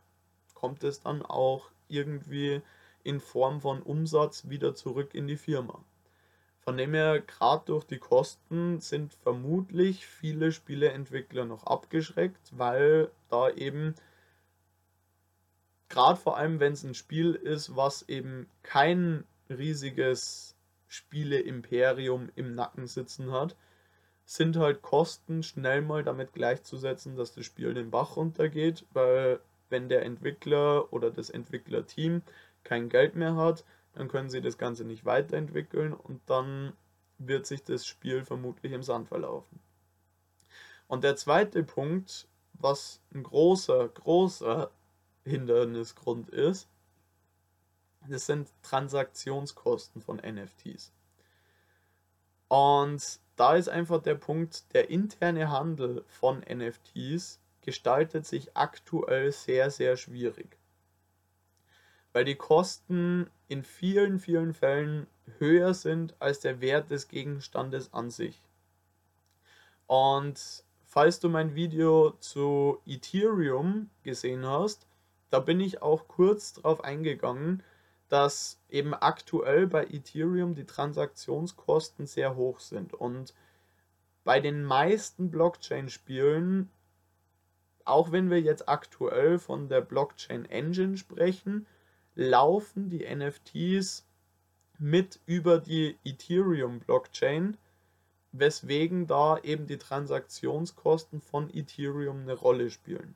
[0.55, 2.63] Kommt es dann auch irgendwie
[3.05, 5.85] in Form von Umsatz wieder zurück in die Firma.
[6.65, 13.51] Von dem her, gerade durch die Kosten sind vermutlich viele Spieleentwickler noch abgeschreckt, weil da
[13.51, 13.95] eben,
[15.91, 20.57] gerade vor allem wenn es ein Spiel ist, was eben kein riesiges
[20.89, 23.57] Spiele-Imperium im Nacken sitzen hat,
[24.25, 29.91] sind halt Kosten schnell mal damit gleichzusetzen, dass das Spiel den Bach runtergeht, weil wenn
[29.91, 32.23] der Entwickler oder das Entwicklerteam
[32.63, 36.73] kein Geld mehr hat, dann können sie das Ganze nicht weiterentwickeln und dann
[37.19, 39.61] wird sich das Spiel vermutlich im Sand verlaufen.
[40.87, 44.71] Und der zweite Punkt, was ein großer, großer
[45.25, 46.69] Hindernisgrund ist,
[48.09, 50.93] das sind Transaktionskosten von NFTs.
[52.49, 59.71] Und da ist einfach der Punkt, der interne Handel von NFTs gestaltet sich aktuell sehr,
[59.71, 60.59] sehr schwierig.
[62.15, 68.11] Weil die Kosten in vielen, vielen Fällen höher sind als der Wert des Gegenstandes an
[68.11, 68.41] sich.
[69.87, 74.87] Und falls du mein Video zu Ethereum gesehen hast,
[75.31, 77.65] da bin ich auch kurz darauf eingegangen,
[78.09, 82.95] dass eben aktuell bei Ethereum die Transaktionskosten sehr hoch sind.
[82.95, 83.35] Und
[84.23, 86.71] bei den meisten Blockchain-Spielen,
[87.85, 91.67] auch wenn wir jetzt aktuell von der Blockchain Engine sprechen,
[92.15, 94.07] laufen die NFTs
[94.79, 97.57] mit über die Ethereum Blockchain,
[98.33, 103.15] weswegen da eben die Transaktionskosten von Ethereum eine Rolle spielen.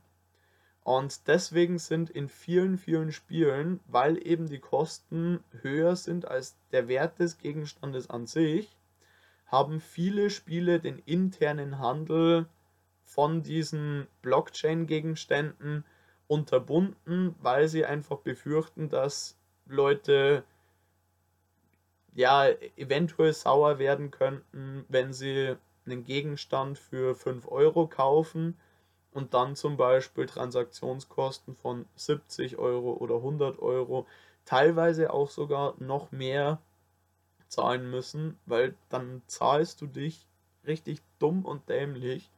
[0.84, 6.88] Und deswegen sind in vielen, vielen Spielen, weil eben die Kosten höher sind als der
[6.88, 8.74] Wert des Gegenstandes an sich,
[9.46, 12.46] haben viele Spiele den internen Handel
[13.04, 15.84] von diesen Blockchain-Gegenständen
[16.28, 19.36] unterbunden, weil sie einfach befürchten, dass
[19.66, 20.44] Leute
[22.14, 28.56] ja eventuell sauer werden könnten, wenn sie einen Gegenstand für 5 Euro kaufen
[29.12, 34.06] und dann zum Beispiel Transaktionskosten von 70 Euro oder 100 Euro,
[34.44, 36.60] teilweise auch sogar noch mehr
[37.48, 40.26] zahlen müssen, weil dann zahlst du dich
[40.66, 42.30] richtig dumm und dämlich,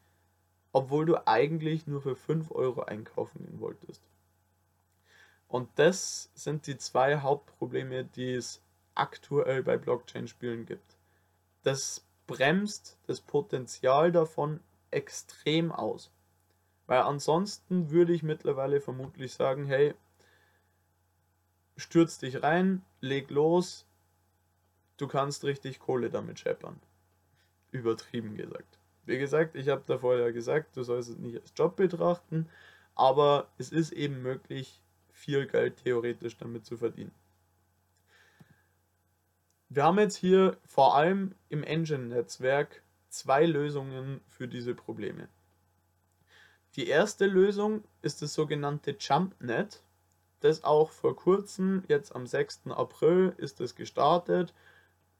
[0.72, 4.02] obwohl du eigentlich nur für 5 Euro einkaufen gehen wolltest.
[5.48, 8.62] Und das sind die zwei Hauptprobleme, die es
[8.94, 10.96] aktuell bei Blockchain-Spielen gibt.
[11.64, 16.12] Das bremst das Potenzial davon extrem aus.
[16.86, 19.94] Weil ansonsten würde ich mittlerweile vermutlich sagen, hey,
[21.76, 23.86] stürz dich rein, leg los,
[24.96, 26.80] du kannst richtig Kohle damit scheppern.
[27.70, 28.79] Übertrieben gesagt.
[29.10, 32.48] Wie gesagt, ich habe davor ja gesagt, du sollst es nicht als Job betrachten,
[32.94, 37.10] aber es ist eben möglich, viel Geld theoretisch damit zu verdienen.
[39.68, 45.28] Wir haben jetzt hier vor allem im Engine-Netzwerk zwei Lösungen für diese Probleme.
[46.76, 49.82] Die erste Lösung ist das sogenannte JumpNet.
[50.38, 52.68] Das auch vor kurzem, jetzt am 6.
[52.68, 54.54] April, ist es gestartet,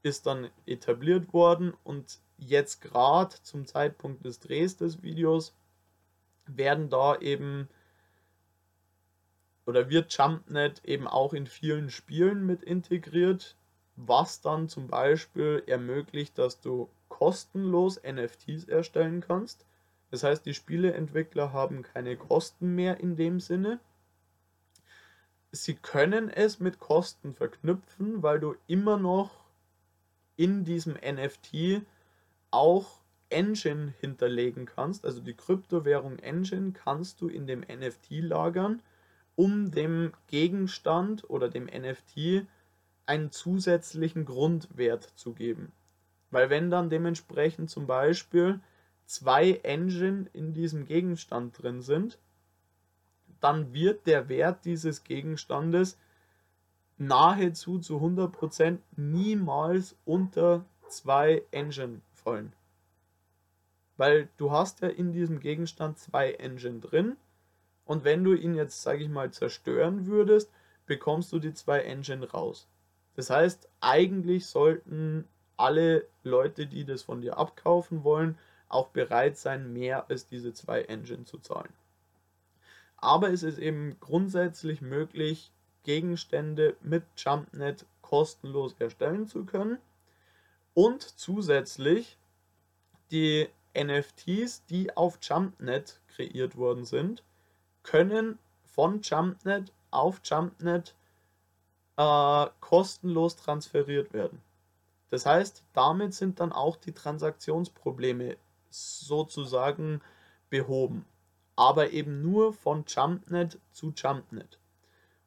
[0.05, 5.55] ist dann etabliert worden und jetzt gerade zum Zeitpunkt des Drehs des Videos
[6.47, 7.69] werden da eben
[9.67, 13.57] oder wird JumpNet eben auch in vielen Spielen mit integriert,
[13.95, 19.67] was dann zum Beispiel ermöglicht, dass du kostenlos NFTs erstellen kannst.
[20.11, 23.79] Das heißt, die Spieleentwickler haben keine Kosten mehr in dem Sinne.
[25.53, 29.45] Sie können es mit Kosten verknüpfen, weil du immer noch
[30.37, 31.83] in diesem NFT
[32.51, 35.05] auch Engine hinterlegen kannst.
[35.05, 38.83] Also die Kryptowährung Engine kannst du in dem NFT lagern,
[39.37, 42.47] um dem Gegenstand oder dem NFT
[43.07, 45.73] einen zusätzlichen Grundwert zu geben.
[46.31, 48.61] Weil wenn dann dementsprechend zum Beispiel
[49.07, 52.19] zwei Engine in diesem Gegenstand drin sind,
[53.41, 55.99] dann wird der Wert dieses Gegenstandes
[56.99, 62.53] nahezu zu 100% niemals unter zwei Engine fallen.
[63.97, 67.17] Weil du hast ja in diesem Gegenstand zwei Engine drin
[67.85, 70.51] und wenn du ihn jetzt, sage ich mal, zerstören würdest,
[70.87, 72.67] bekommst du die zwei Engine raus.
[73.17, 78.39] Das heißt, eigentlich sollten alle Leute, die das von dir abkaufen wollen,
[78.69, 81.73] auch bereit sein, mehr als diese zwei Engine zu zahlen.
[82.97, 85.51] Aber es ist eben grundsätzlich möglich,
[85.83, 89.79] Gegenstände mit JumpNet kostenlos erstellen zu können.
[90.75, 92.17] Und zusätzlich
[93.11, 97.23] die NFTs, die auf JumpNet kreiert worden sind,
[97.83, 100.95] können von JumpNet auf JumpNet
[101.97, 104.41] äh, kostenlos transferiert werden.
[105.11, 108.37] Das heißt, damit sind dann auch die Transaktionsprobleme
[108.71, 110.01] sozusagen
[110.49, 111.05] behoben.
[111.57, 114.59] Aber eben nur von JumpNet zu JumpNet.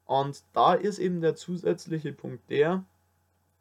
[0.06, 2.84] Und da ist eben der zusätzliche Punkt der,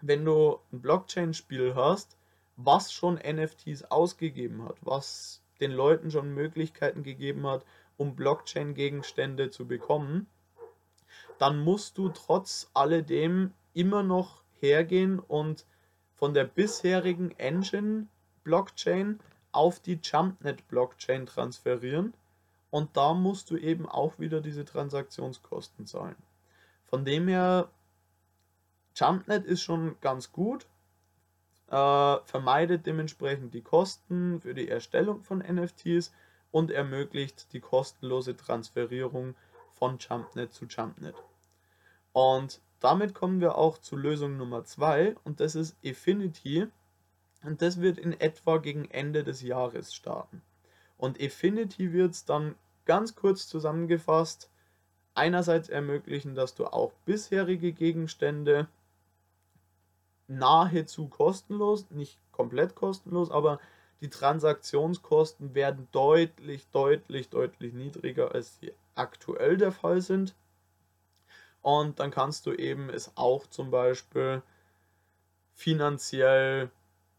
[0.01, 2.17] wenn du ein Blockchain-Spiel hast,
[2.55, 7.65] was schon NFTs ausgegeben hat, was den Leuten schon Möglichkeiten gegeben hat,
[7.97, 10.27] um Blockchain-Gegenstände zu bekommen,
[11.37, 15.65] dann musst du trotz alledem immer noch hergehen und
[16.15, 18.07] von der bisherigen Engine
[18.43, 19.19] Blockchain
[19.51, 22.13] auf die Jumpnet Blockchain transferieren
[22.69, 26.15] und da musst du eben auch wieder diese Transaktionskosten zahlen.
[26.85, 27.69] Von dem her,
[28.95, 30.67] Jumpnet ist schon ganz gut,
[31.73, 36.13] äh, vermeidet dementsprechend die Kosten für die Erstellung von NFTs
[36.51, 39.33] und ermöglicht die kostenlose Transferierung
[39.71, 41.15] von Jumpnet zu Jumpnet.
[42.11, 46.67] Und damit kommen wir auch zu Lösung Nummer 2 und das ist Affinity
[47.43, 50.43] und das wird in etwa gegen Ende des Jahres starten.
[50.99, 52.53] Und Affinity wird es dann
[52.85, 54.51] ganz kurz zusammengefasst
[55.15, 58.67] einerseits ermöglichen, dass du auch bisherige Gegenstände
[60.37, 63.59] nahezu kostenlos, nicht komplett kostenlos, aber
[64.01, 70.35] die Transaktionskosten werden deutlich, deutlich, deutlich niedriger, als sie aktuell der Fall sind.
[71.61, 74.41] Und dann kannst du eben es auch zum Beispiel
[75.53, 76.69] finanziell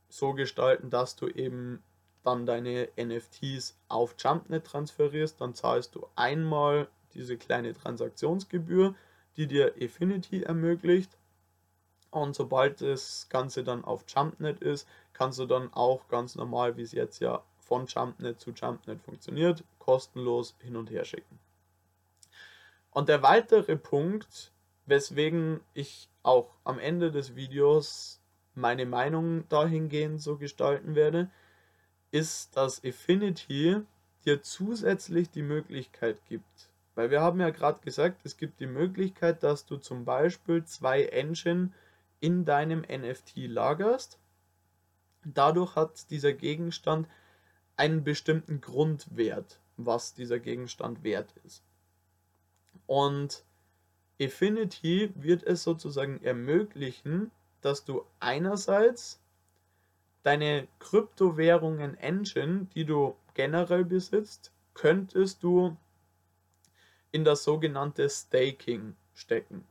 [0.09, 1.83] so gestalten, dass du eben
[2.23, 5.41] dann deine NFTs auf Jumpnet transferierst.
[5.41, 8.95] Dann zahlst du einmal diese kleine Transaktionsgebühr,
[9.37, 11.17] die dir Affinity ermöglicht.
[12.15, 16.83] Und sobald das Ganze dann auf Jumpnet ist, kannst du dann auch ganz normal, wie
[16.83, 21.41] es jetzt ja von Jumpnet zu Jumpnet funktioniert, kostenlos hin und her schicken.
[22.93, 24.53] Und der weitere Punkt,
[24.87, 28.21] weswegen ich auch am Ende des Videos
[28.55, 31.29] meine Meinung dahingehend so gestalten werde,
[32.13, 33.79] ist, dass Affinity
[34.25, 36.71] dir zusätzlich die Möglichkeit gibt.
[36.95, 41.07] Weil wir haben ja gerade gesagt, es gibt die Möglichkeit, dass du zum Beispiel zwei
[41.07, 41.73] Engine
[42.25, 44.19] in deinem NFT lagerst.
[45.27, 47.07] Dadurch hat dieser Gegenstand
[47.77, 51.63] einen bestimmten Grundwert, was dieser Gegenstand wert ist.
[52.87, 53.45] Und
[54.19, 59.21] Affinity wird es sozusagen ermöglichen, dass du einerseits
[60.23, 65.77] deine Kryptowährungen Engine, die du generell besitzt, könntest du
[67.13, 69.67] in das sogenannte Staking stecken.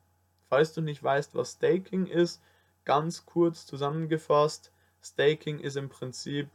[0.54, 2.40] Falls du nicht weißt, was Staking ist,
[2.86, 6.48] ganz kurz zusammengefasst, Staking ist im Prinzip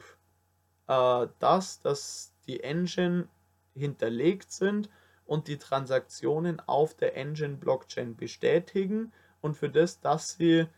[0.87, 3.27] äh, das, dass die Engine
[3.75, 4.89] hinterlegt sind
[5.27, 10.69] und die Transaktionen auf der Engine Blockchain bestätigen und für das, dass sie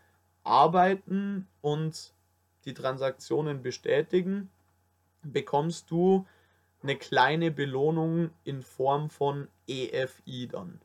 [0.43, 2.15] arbeiten und
[2.65, 4.49] die Transaktionen bestätigen,
[5.21, 6.25] bekommst du
[6.81, 10.81] eine kleine Belohnung in Form von EFI dann.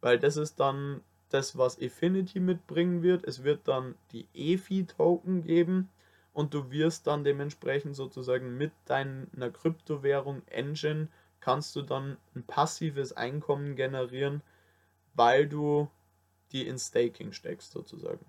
[0.00, 3.24] Weil das ist dann das, was Affinity mitbringen wird.
[3.24, 5.88] Es wird dann die EFI-Token geben
[6.32, 11.08] und du wirst dann dementsprechend sozusagen mit deiner Kryptowährung Engine
[11.40, 14.42] kannst du dann ein passives Einkommen generieren,
[15.14, 15.88] weil du
[16.52, 18.24] die in Staking steckst sozusagen.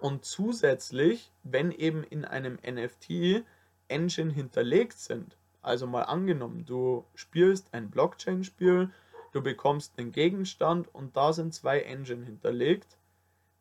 [0.00, 3.44] Und zusätzlich, wenn eben in einem NFT
[3.88, 8.90] Engine hinterlegt sind, also mal angenommen, du spielst ein Blockchain-Spiel,
[9.34, 12.96] du bekommst einen Gegenstand und da sind zwei Engine hinterlegt,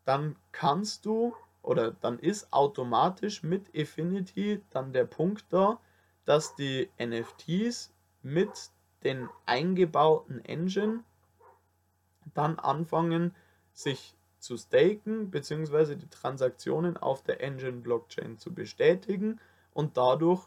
[0.05, 5.79] dann kannst du oder dann ist automatisch mit Affinity dann der Punkt da,
[6.25, 8.51] dass die NFTs mit
[9.03, 11.03] den eingebauten Engine
[12.33, 13.33] dann anfangen,
[13.73, 15.95] sich zu staken bzw.
[15.95, 19.39] die Transaktionen auf der Engine Blockchain zu bestätigen
[19.73, 20.45] und dadurch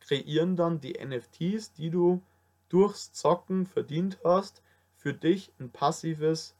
[0.00, 2.22] kreieren dann die NFTs, die du
[2.68, 4.62] durchs Zocken verdient hast,
[5.06, 6.56] für dich ein passives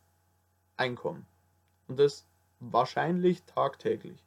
[0.77, 1.27] Einkommen.
[1.89, 2.29] Und das
[2.61, 4.25] wahrscheinlich tagtäglich.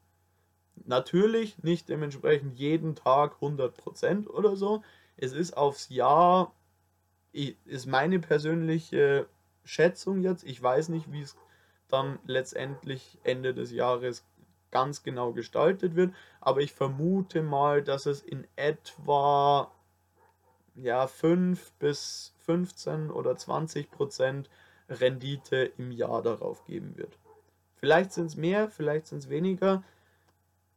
[0.76, 4.84] Natürlich nicht dementsprechend jeden Tag 100% oder so.
[5.16, 6.54] Es ist aufs Jahr,
[7.32, 9.30] ist meine persönliche
[9.64, 10.44] Schätzung jetzt.
[10.44, 11.38] Ich weiß nicht, wie es
[11.88, 14.26] dann letztendlich Ende des Jahres
[14.70, 16.14] ganz genau gestaltet wird.
[16.42, 19.72] Aber ich vermute mal, dass es in etwa
[20.76, 24.50] ja, 5 bis 15 oder 20 Prozent
[24.90, 27.20] Rendite im Jahr darauf geben wird.
[27.76, 29.84] Vielleicht sind es mehr, vielleicht sind es weniger.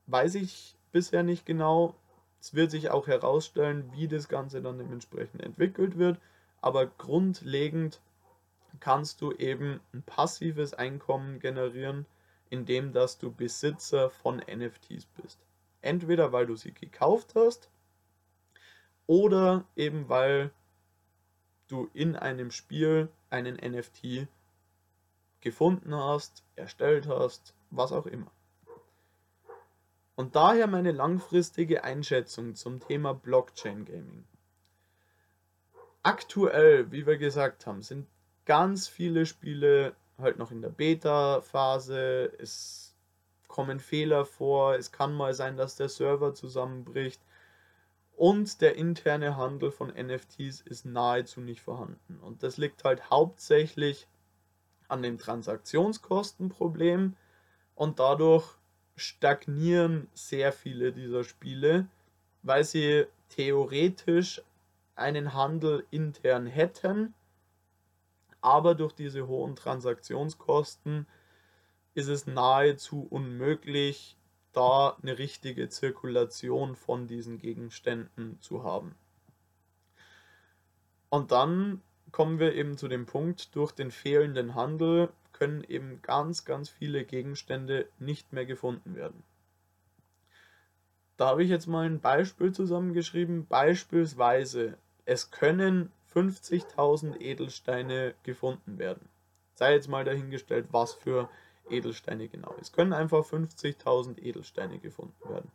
[0.05, 1.95] Weiß ich bisher nicht genau.
[2.43, 6.19] Es wird sich auch herausstellen, wie das Ganze dann dementsprechend entwickelt wird.
[6.61, 8.03] Aber grundlegend
[8.79, 12.05] kannst du eben ein passives Einkommen generieren,
[12.51, 15.39] indem dass du Besitzer von NFTs bist.
[15.81, 17.71] Entweder weil du sie gekauft hast
[19.07, 20.51] oder eben weil
[21.73, 24.29] du in einem Spiel einen NFT
[25.41, 28.31] gefunden hast, erstellt hast, was auch immer.
[30.15, 34.25] Und daher meine langfristige Einschätzung zum Thema Blockchain Gaming.
[36.03, 38.07] Aktuell, wie wir gesagt haben, sind
[38.45, 42.33] ganz viele Spiele halt noch in der Beta-Phase.
[42.39, 42.95] Es
[43.49, 44.75] kommen Fehler vor.
[44.75, 47.21] Es kann mal sein, dass der Server zusammenbricht.
[48.23, 52.21] Und der interne Handel von NFTs ist nahezu nicht vorhanden.
[52.21, 54.07] Und das liegt halt hauptsächlich
[54.87, 57.17] an dem Transaktionskostenproblem.
[57.75, 58.47] Und dadurch
[58.95, 61.89] stagnieren sehr viele dieser Spiele,
[62.45, 64.41] weil sie theoretisch
[64.95, 67.15] einen Handel intern hätten,
[68.41, 71.09] aber durch diese hohen Transaktionskosten
[71.95, 74.17] ist es nahezu unmöglich,
[74.53, 78.95] da eine richtige Zirkulation von diesen Gegenständen zu haben.
[81.09, 86.45] Und dann kommen wir eben zu dem Punkt, durch den fehlenden Handel können eben ganz,
[86.45, 89.23] ganz viele Gegenstände nicht mehr gefunden werden.
[91.17, 93.47] Da habe ich jetzt mal ein Beispiel zusammengeschrieben.
[93.47, 99.09] Beispielsweise, es können 50.000 Edelsteine gefunden werden.
[99.55, 101.29] Sei jetzt mal dahingestellt, was für
[101.73, 102.55] Edelsteine genau.
[102.61, 105.51] Es können einfach 50.000 Edelsteine gefunden werden.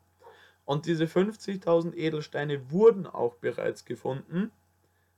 [0.65, 4.51] Und diese 50.000 Edelsteine wurden auch bereits gefunden.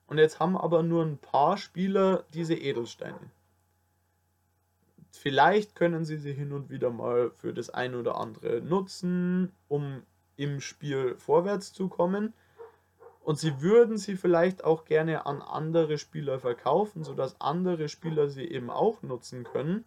[0.06, 3.32] Und jetzt haben aber nur ein paar Spieler diese Edelsteine.
[5.12, 10.04] Vielleicht können sie sie hin und wieder mal für das ein oder andere nutzen, um
[10.36, 12.34] im Spiel vorwärts zu kommen.
[13.22, 18.46] Und sie würden sie vielleicht auch gerne an andere Spieler verkaufen, sodass andere Spieler sie
[18.46, 19.84] eben auch nutzen können.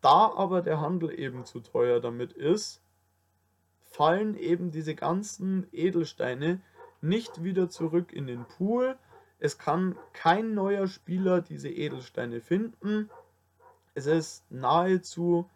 [0.00, 2.80] Da aber der Handel eben zu teuer damit ist,
[3.90, 6.60] fallen eben diese ganzen Edelsteine
[7.00, 8.96] nicht wieder zurück in den Pool.
[9.38, 13.08] Es kann kein neuer Spieler diese Edelsteine finden
[13.98, 15.50] es ist nahezu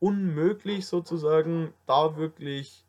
[0.00, 2.84] unmöglich sozusagen da wirklich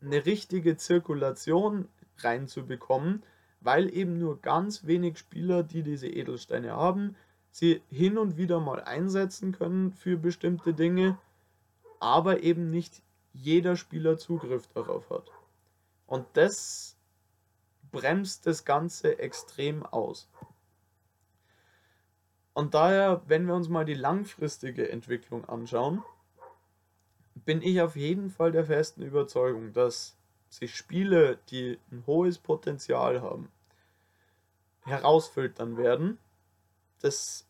[0.00, 3.22] eine richtige Zirkulation reinzubekommen,
[3.60, 7.16] weil eben nur ganz wenig Spieler, die diese Edelsteine haben,
[7.58, 11.18] sie hin und wieder mal einsetzen können für bestimmte Dinge,
[11.98, 13.02] aber eben nicht
[13.32, 15.30] jeder Spieler Zugriff darauf hat.
[16.06, 16.96] Und das
[17.90, 20.28] bremst das Ganze extrem aus.
[22.54, 26.04] Und daher, wenn wir uns mal die langfristige Entwicklung anschauen,
[27.34, 30.16] bin ich auf jeden Fall der festen Überzeugung, dass
[30.48, 33.50] sich Spiele, die ein hohes Potenzial haben,
[34.84, 36.18] herausfiltern werden.
[37.00, 37.47] Das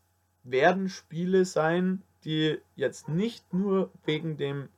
[0.51, 4.68] werden Spiele sein, die jetzt nicht nur wegen dem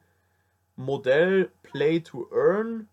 [0.76, 2.88] Modell Play to Earn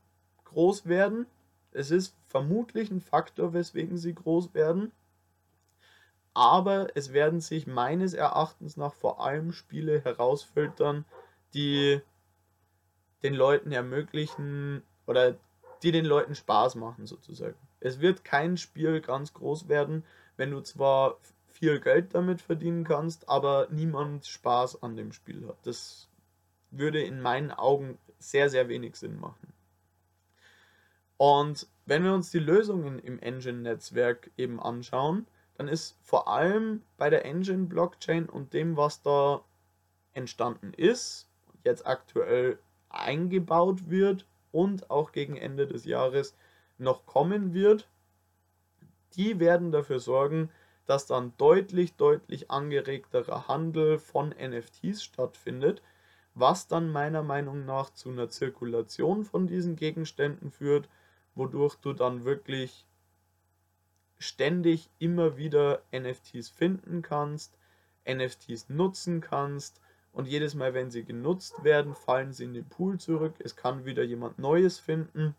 [0.45, 1.25] groß werden.
[1.71, 4.91] Es ist vermutlich ein Faktor, weswegen sie groß werden
[6.37, 11.03] aber es werden sich meines Erachtens nach vor allem Spiele herausfiltern,
[11.55, 11.99] die
[13.23, 15.35] den Leuten ermöglichen oder
[15.81, 17.57] die den Leuten Spaß machen sozusagen.
[17.79, 20.03] Es wird kein Spiel ganz groß werden,
[20.35, 21.17] wenn du zwar
[21.57, 25.57] viel Geld damit verdienen kannst, aber niemand Spaß an dem Spiel hat.
[25.63, 26.07] Das
[26.69, 29.53] würde in meinen Augen sehr, sehr wenig Sinn machen.
[31.17, 37.09] Und wenn wir uns die Lösungen im Engine-Netzwerk eben anschauen, dann ist vor allem bei
[37.09, 39.41] der Engine Blockchain und dem, was da
[40.13, 41.27] entstanden ist,
[41.63, 46.35] jetzt aktuell eingebaut wird und auch gegen Ende des Jahres
[46.77, 47.87] noch kommen wird,
[49.15, 50.51] die werden dafür sorgen,
[50.87, 55.83] dass dann deutlich, deutlich angeregterer Handel von NFTs stattfindet,
[56.33, 60.87] was dann meiner Meinung nach zu einer Zirkulation von diesen Gegenständen führt,
[61.35, 62.85] wodurch du dann wirklich
[64.17, 67.57] ständig immer wieder NFTs finden kannst,
[68.09, 69.81] NFTs nutzen kannst
[70.13, 73.35] und jedes Mal, wenn sie genutzt werden, fallen sie in den Pool zurück.
[73.39, 75.35] Es kann wieder jemand Neues finden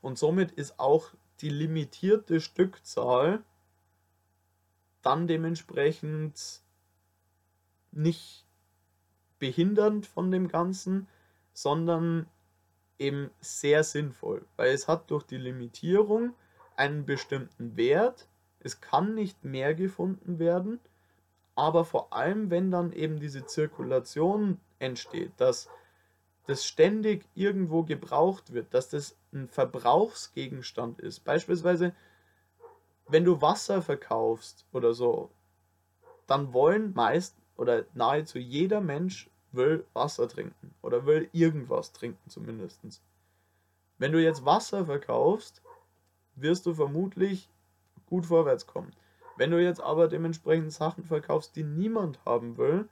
[0.00, 3.42] und somit ist auch die limitierte Stückzahl
[5.02, 6.62] dann dementsprechend
[7.92, 8.44] nicht
[9.38, 11.08] behindernd von dem Ganzen,
[11.52, 12.26] sondern
[12.98, 16.34] eben sehr sinnvoll, weil es hat durch die Limitierung
[16.76, 18.28] einen bestimmten Wert.
[18.60, 20.78] Es kann nicht mehr gefunden werden,
[21.54, 25.68] aber vor allem, wenn dann eben diese Zirkulation entsteht, dass
[26.46, 31.20] das ständig irgendwo gebraucht wird, dass das ein Verbrauchsgegenstand ist.
[31.20, 31.94] Beispielsweise,
[33.10, 35.30] wenn du Wasser verkaufst oder so,
[36.26, 42.80] dann wollen meist oder nahezu jeder Mensch will Wasser trinken oder will irgendwas trinken zumindest.
[43.98, 45.60] Wenn du jetzt Wasser verkaufst,
[46.36, 47.48] wirst du vermutlich
[48.06, 48.92] gut vorwärts kommen.
[49.36, 52.88] Wenn du jetzt aber dementsprechend Sachen verkaufst, die niemand haben will,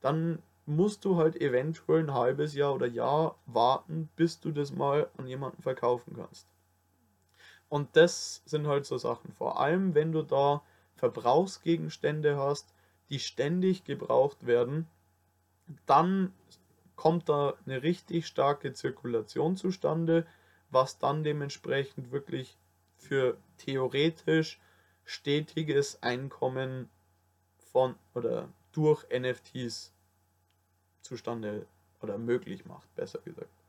[0.00, 5.10] dann musst du halt eventuell ein halbes Jahr oder Jahr warten, bis du das mal
[5.16, 6.46] an jemanden verkaufen kannst.
[7.70, 9.32] Und das sind halt so Sachen.
[9.32, 10.62] Vor allem, wenn du da
[10.96, 12.74] Verbrauchsgegenstände hast,
[13.08, 14.86] die ständig gebraucht werden,
[15.86, 16.34] dann
[16.96, 20.26] kommt da eine richtig starke Zirkulation zustande,
[20.68, 22.58] was dann dementsprechend wirklich
[22.96, 24.60] für theoretisch
[25.04, 26.90] stetiges Einkommen
[27.72, 29.92] von oder durch NFTs
[31.02, 31.66] zustande
[32.02, 33.59] oder möglich macht, besser gesagt.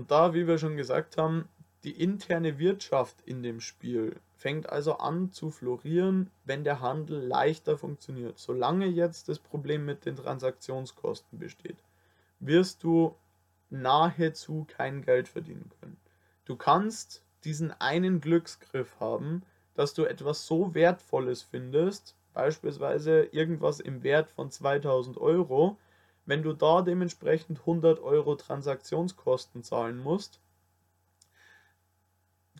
[0.00, 1.46] Und da, wie wir schon gesagt haben,
[1.84, 7.76] die interne Wirtschaft in dem Spiel fängt also an zu florieren, wenn der Handel leichter
[7.76, 8.38] funktioniert.
[8.38, 11.76] Solange jetzt das Problem mit den Transaktionskosten besteht,
[12.38, 13.14] wirst du
[13.68, 15.98] nahezu kein Geld verdienen können.
[16.46, 19.42] Du kannst diesen einen Glücksgriff haben,
[19.74, 25.76] dass du etwas so Wertvolles findest, beispielsweise irgendwas im Wert von 2000 Euro,
[26.30, 30.38] wenn du da dementsprechend 100 Euro Transaktionskosten zahlen musst,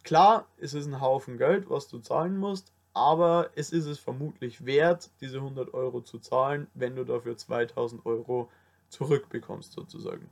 [0.02, 4.66] klar, es ist ein Haufen Geld, was du zahlen musst, aber es ist es vermutlich
[4.66, 8.50] wert, diese 100 Euro zu zahlen, wenn du dafür 2000 Euro
[8.88, 10.28] zurückbekommst sozusagen.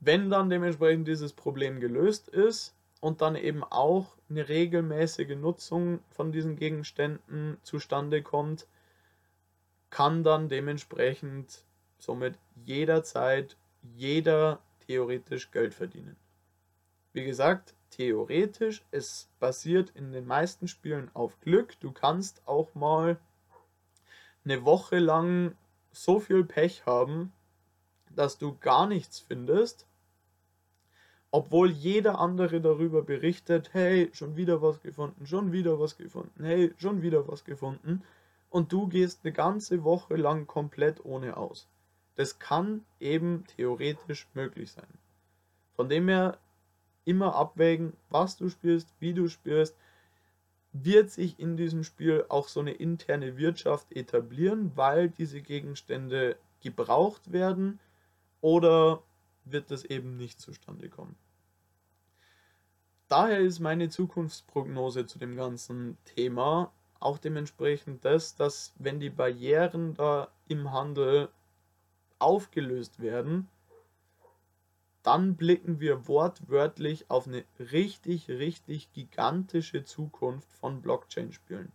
[0.00, 6.32] Wenn dann dementsprechend dieses Problem gelöst ist und dann eben auch eine regelmäßige Nutzung von
[6.32, 8.66] diesen Gegenständen zustande kommt,
[9.92, 11.64] kann dann dementsprechend
[11.98, 13.56] somit jederzeit
[13.94, 16.16] jeder theoretisch Geld verdienen.
[17.12, 21.78] Wie gesagt, theoretisch, es basiert in den meisten Spielen auf Glück.
[21.80, 23.18] Du kannst auch mal
[24.46, 25.54] eine Woche lang
[25.92, 27.30] so viel Pech haben,
[28.16, 29.86] dass du gar nichts findest,
[31.30, 36.72] obwohl jeder andere darüber berichtet, hey, schon wieder was gefunden, schon wieder was gefunden, hey,
[36.78, 38.02] schon wieder was gefunden
[38.52, 41.68] und du gehst eine ganze Woche lang komplett ohne aus.
[42.16, 44.98] Das kann eben theoretisch möglich sein.
[45.74, 46.38] Von dem her
[47.06, 49.74] immer abwägen, was du spielst, wie du spielst.
[50.74, 57.32] Wird sich in diesem Spiel auch so eine interne Wirtschaft etablieren, weil diese Gegenstände gebraucht
[57.32, 57.80] werden
[58.40, 59.02] oder
[59.44, 61.16] wird das eben nicht zustande kommen?
[63.08, 66.72] Daher ist meine Zukunftsprognose zu dem ganzen Thema
[67.02, 71.28] auch dementsprechend das, dass wenn die Barrieren da im Handel
[72.18, 73.48] aufgelöst werden,
[75.02, 81.72] dann blicken wir wortwörtlich auf eine richtig, richtig gigantische Zukunft von Blockchain-Spielen.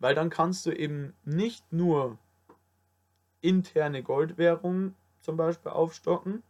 [0.00, 2.18] Weil dann kannst du eben nicht nur
[3.40, 6.42] interne Goldwährungen zum Beispiel aufstocken,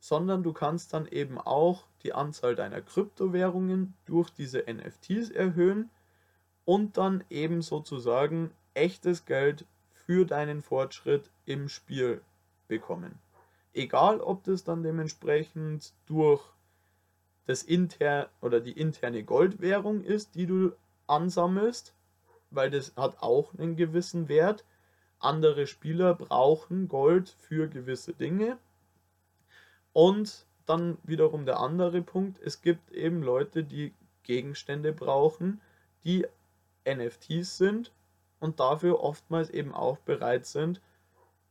[0.00, 5.90] sondern du kannst dann eben auch die Anzahl deiner Kryptowährungen durch diese NFTs erhöhen
[6.64, 12.22] und dann eben sozusagen echtes Geld für deinen Fortschritt im Spiel
[12.66, 13.18] bekommen.
[13.74, 16.42] Egal, ob das dann dementsprechend durch
[17.46, 20.72] das inter oder die interne Goldwährung ist, die du
[21.06, 21.94] ansammelst,
[22.50, 24.64] weil das hat auch einen gewissen Wert.
[25.18, 28.56] Andere Spieler brauchen Gold für gewisse Dinge
[29.92, 35.60] und dann wiederum der andere Punkt, es gibt eben Leute, die Gegenstände brauchen,
[36.04, 36.26] die
[36.88, 37.92] NFTs sind
[38.38, 40.80] und dafür oftmals eben auch bereit sind,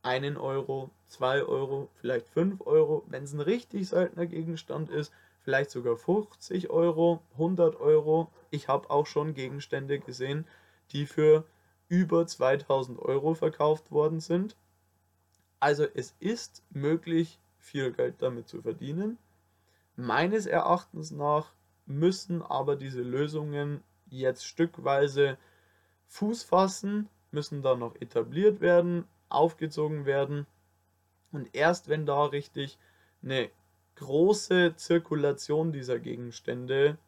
[0.02, 5.70] einen Euro, zwei Euro, vielleicht fünf Euro, wenn es ein richtig seltener Gegenstand ist, vielleicht
[5.70, 8.30] sogar 50 Euro, 100 Euro.
[8.50, 10.46] Ich habe auch schon Gegenstände gesehen,
[10.92, 11.44] die für
[11.88, 14.56] über 2000 Euro verkauft worden sind.
[15.58, 19.18] Also es ist möglich, viel Geld damit zu verdienen.
[19.96, 21.52] Meines Erachtens nach
[21.86, 25.38] müssen aber diese Lösungen jetzt stückweise
[26.08, 30.46] Fuß fassen, müssen da noch etabliert werden, aufgezogen werden.
[31.32, 32.78] Und erst wenn da richtig
[33.22, 33.50] eine
[33.96, 36.98] große Zirkulation dieser Gegenstände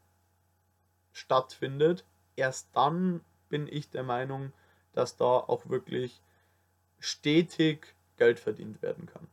[1.12, 2.04] stattfindet,
[2.36, 4.52] erst dann bin ich der Meinung,
[4.92, 6.20] dass da auch wirklich
[6.98, 9.26] stetig Geld verdient werden kann.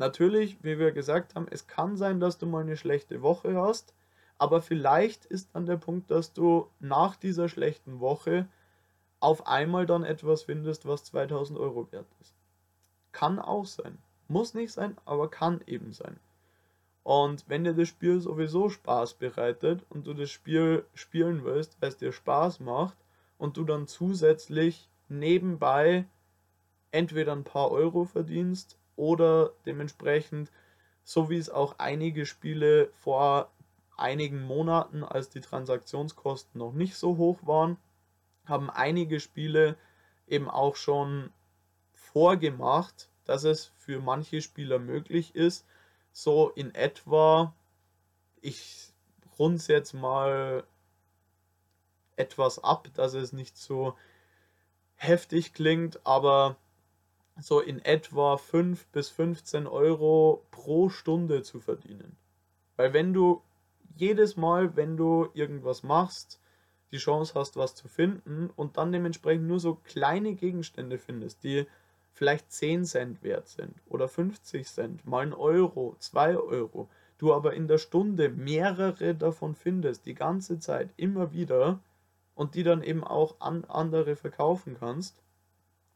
[0.00, 3.92] Natürlich, wie wir gesagt haben, es kann sein, dass du mal eine schlechte Woche hast,
[4.38, 8.48] aber vielleicht ist dann der Punkt, dass du nach dieser schlechten Woche
[9.18, 12.34] auf einmal dann etwas findest, was 2000 Euro wert ist.
[13.12, 13.98] Kann auch sein.
[14.26, 16.18] Muss nicht sein, aber kann eben sein.
[17.02, 21.90] Und wenn dir das Spiel sowieso Spaß bereitet und du das Spiel spielen willst, weil
[21.90, 22.96] es dir Spaß macht
[23.36, 26.06] und du dann zusätzlich nebenbei
[26.90, 30.52] entweder ein paar Euro verdienst oder dementsprechend,
[31.04, 33.50] so wie es auch einige Spiele vor
[33.96, 37.78] einigen Monaten, als die Transaktionskosten noch nicht so hoch waren,
[38.44, 39.76] haben einige Spiele
[40.28, 41.32] eben auch schon
[41.94, 45.66] vorgemacht, dass es für manche Spieler möglich ist,
[46.12, 47.54] so in etwa,
[48.42, 48.92] ich
[49.38, 50.64] rund's jetzt mal
[52.16, 53.96] etwas ab, dass es nicht so
[54.96, 56.56] heftig klingt, aber
[57.40, 62.16] so in etwa 5 bis 15 Euro pro Stunde zu verdienen.
[62.76, 63.42] Weil wenn du
[63.96, 66.40] jedes Mal, wenn du irgendwas machst,
[66.92, 71.66] die Chance hast, was zu finden und dann dementsprechend nur so kleine Gegenstände findest, die
[72.12, 76.88] vielleicht 10 Cent wert sind oder 50 Cent, mal ein Euro, 2 Euro,
[77.18, 81.80] du aber in der Stunde mehrere davon findest, die ganze Zeit, immer wieder
[82.34, 85.22] und die dann eben auch an andere verkaufen kannst,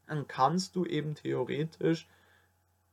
[0.07, 2.07] dann kannst du eben theoretisch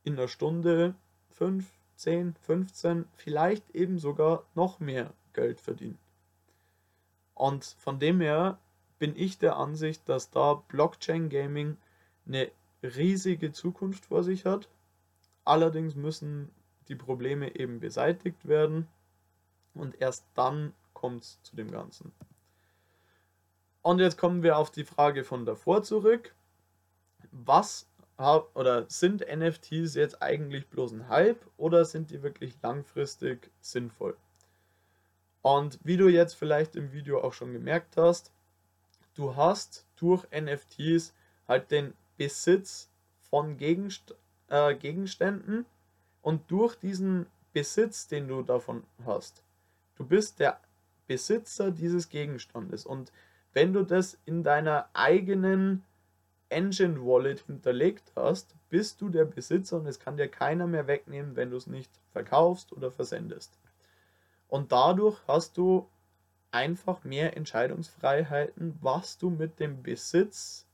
[0.03, 0.95] in der Stunde
[1.31, 5.99] 5, 10, 15, vielleicht eben sogar noch mehr Geld verdienen.
[7.33, 8.59] Und von dem her
[8.99, 11.77] bin ich der Ansicht, dass da Blockchain Gaming
[12.25, 12.51] eine
[12.83, 14.69] riesige Zukunft vor sich hat.
[15.45, 16.49] Allerdings müssen
[16.87, 18.87] die Probleme eben beseitigt werden
[19.73, 22.11] und erst dann kommt es zu dem Ganzen.
[23.81, 26.33] Und jetzt kommen wir auf die Frage von davor zurück.
[27.33, 27.87] Was
[28.53, 34.15] oder sind NFTs jetzt eigentlich bloß ein Hype oder sind die wirklich langfristig sinnvoll?
[35.41, 38.31] Und wie du jetzt vielleicht im Video auch schon gemerkt hast,
[39.15, 41.13] du hast durch NFTs
[41.47, 42.89] halt den Besitz
[43.29, 44.15] von Gegenst
[44.47, 45.65] äh, Gegenständen
[46.21, 49.43] und durch diesen Besitz, den du davon hast,
[49.95, 50.59] du bist der
[51.07, 53.11] Besitzer dieses Gegenstandes und
[53.53, 55.83] wenn du das in deiner eigenen
[56.53, 61.35] Engine Wallet hinterlegt hast, bist du der Besitzer und es kann dir keiner mehr wegnehmen,
[61.35, 63.59] wenn du es nicht verkaufst oder versendest.
[64.47, 65.87] Und dadurch hast du
[66.51, 70.67] einfach mehr Entscheidungsfreiheiten, was du mit dem Besitz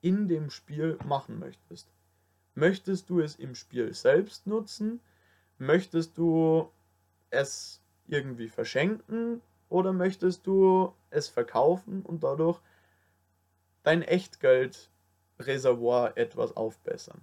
[0.00, 1.88] in dem Spiel machen möchtest.
[2.54, 5.00] Möchtest du es im Spiel selbst nutzen?
[5.58, 6.70] Möchtest du
[7.30, 9.40] es irgendwie verschenken?
[9.68, 12.60] Oder möchtest du es verkaufen und dadurch
[13.82, 14.02] dein
[15.38, 17.20] Echtgeldreservoir etwas aufbessern?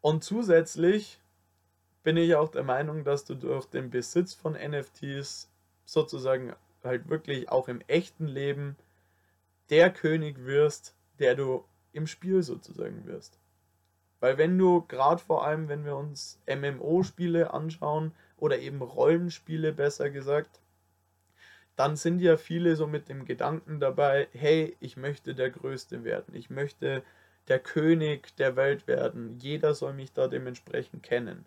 [0.00, 1.20] Und zusätzlich
[2.02, 5.50] bin ich auch der Meinung, dass du durch den Besitz von NFTs
[5.84, 6.54] sozusagen
[6.84, 8.76] halt wirklich auch im echten Leben
[9.70, 13.38] der König wirst, der du im Spiel sozusagen wirst.
[14.20, 20.10] Weil wenn du gerade vor allem, wenn wir uns MMO-Spiele anschauen oder eben Rollenspiele besser
[20.10, 20.60] gesagt,
[21.78, 26.34] dann sind ja viele so mit dem Gedanken dabei, hey, ich möchte der Größte werden,
[26.34, 27.04] ich möchte
[27.46, 31.46] der König der Welt werden, jeder soll mich da dementsprechend kennen.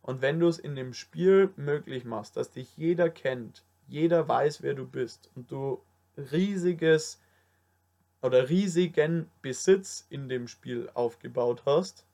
[0.00, 4.62] Und wenn du es in dem Spiel möglich machst, dass dich jeder kennt, jeder weiß,
[4.62, 5.82] wer du bist und du
[6.16, 7.20] riesiges
[8.22, 12.06] oder riesigen Besitz in dem Spiel aufgebaut hast,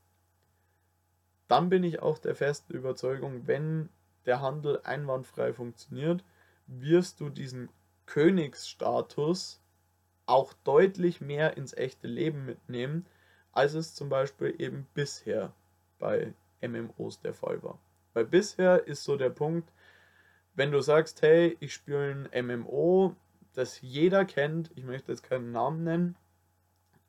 [1.46, 3.88] dann bin ich auch der festen Überzeugung, wenn
[4.26, 6.24] der Handel einwandfrei funktioniert,
[6.66, 7.68] wirst du diesen
[8.06, 9.60] Königsstatus
[10.26, 13.06] auch deutlich mehr ins echte Leben mitnehmen,
[13.52, 15.52] als es zum Beispiel eben bisher
[15.98, 17.78] bei MMOs der Fall war.
[18.14, 19.72] Weil bisher ist so der Punkt,
[20.54, 23.16] wenn du sagst, hey, ich spiele ein MMO,
[23.54, 26.16] das jeder kennt, ich möchte jetzt keinen Namen nennen,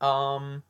[0.02, 0.64] ähm,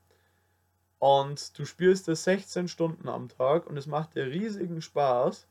[0.99, 5.47] und du spielst es 16 Stunden am Tag und es macht dir riesigen Spaß,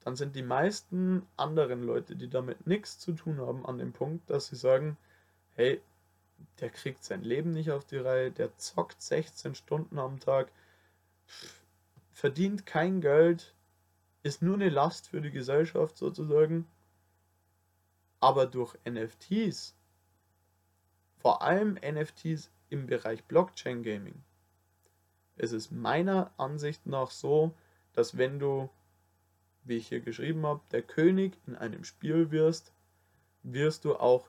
[0.00, 4.28] dann sind die meisten anderen Leute, die damit nichts zu tun haben, an dem Punkt,
[4.30, 4.96] dass sie sagen,
[5.54, 5.80] hey,
[6.60, 10.50] der kriegt sein Leben nicht auf die Reihe, der zockt 16 Stunden am Tag,
[12.12, 13.54] verdient kein Geld,
[14.22, 16.66] ist nur eine Last für die Gesellschaft sozusagen.
[18.20, 19.74] Aber durch NFTs,
[21.18, 24.22] vor allem NFTs im Bereich Blockchain Gaming,
[25.36, 27.54] ist es meiner Ansicht nach so,
[27.94, 28.68] dass wenn du,
[29.64, 32.72] wie ich hier geschrieben habe, der König in einem Spiel wirst,
[33.42, 34.28] wirst du auch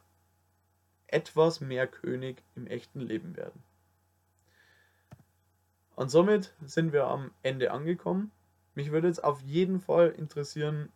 [1.08, 3.62] etwas mehr König im echten Leben werden.
[5.96, 8.32] Und somit sind wir am Ende angekommen.
[8.74, 10.90] Mich würde jetzt auf jeden Fall interessieren,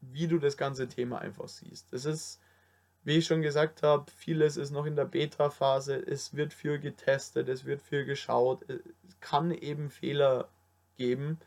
[0.00, 1.92] wie du das ganze Thema einfach siehst.
[1.92, 2.40] Es ist,
[3.04, 5.96] wie ich schon gesagt habe, vieles ist noch in der Beta-Phase.
[5.96, 8.68] Es wird viel getestet, es wird viel geschaut.
[8.68, 8.80] Es
[9.20, 10.48] kann eben Fehler
[10.96, 11.38] geben.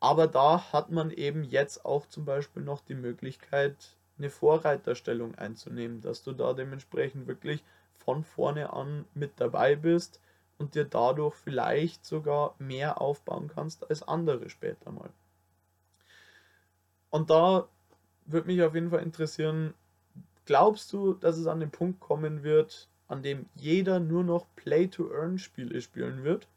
[0.00, 6.00] Aber da hat man eben jetzt auch zum Beispiel noch die Möglichkeit, eine Vorreiterstellung einzunehmen,
[6.00, 10.20] dass du da dementsprechend wirklich von vorne an mit dabei bist
[10.58, 15.10] und dir dadurch vielleicht sogar mehr aufbauen kannst als andere später mal.
[17.10, 17.68] Und da
[18.26, 19.74] würde mich auf jeden Fall interessieren,
[20.44, 25.80] glaubst du, dass es an den Punkt kommen wird, an dem jeder nur noch Play-to-Earn-Spiele
[25.80, 26.48] spielen wird?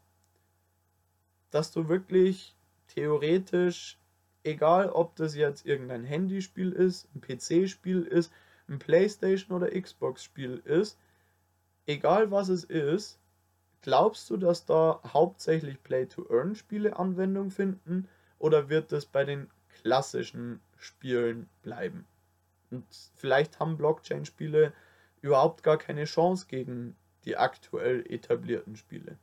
[1.50, 2.54] Dass du wirklich
[2.94, 3.98] theoretisch,
[4.42, 8.32] egal ob das jetzt irgendein Handyspiel ist, ein PC-Spiel ist,
[8.68, 10.98] ein PlayStation oder Xbox-Spiel ist,
[11.86, 13.18] egal was es ist,
[13.82, 19.48] glaubst du, dass da hauptsächlich Play-to-Earn-Spiele Anwendung finden oder wird das bei den
[19.82, 22.06] klassischen Spielen bleiben?
[22.70, 22.84] Und
[23.16, 24.72] vielleicht haben Blockchain-Spiele
[25.22, 29.18] überhaupt gar keine Chance gegen die aktuell etablierten Spiele.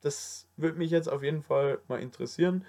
[0.00, 2.64] Das würde mich jetzt auf jeden Fall mal interessieren.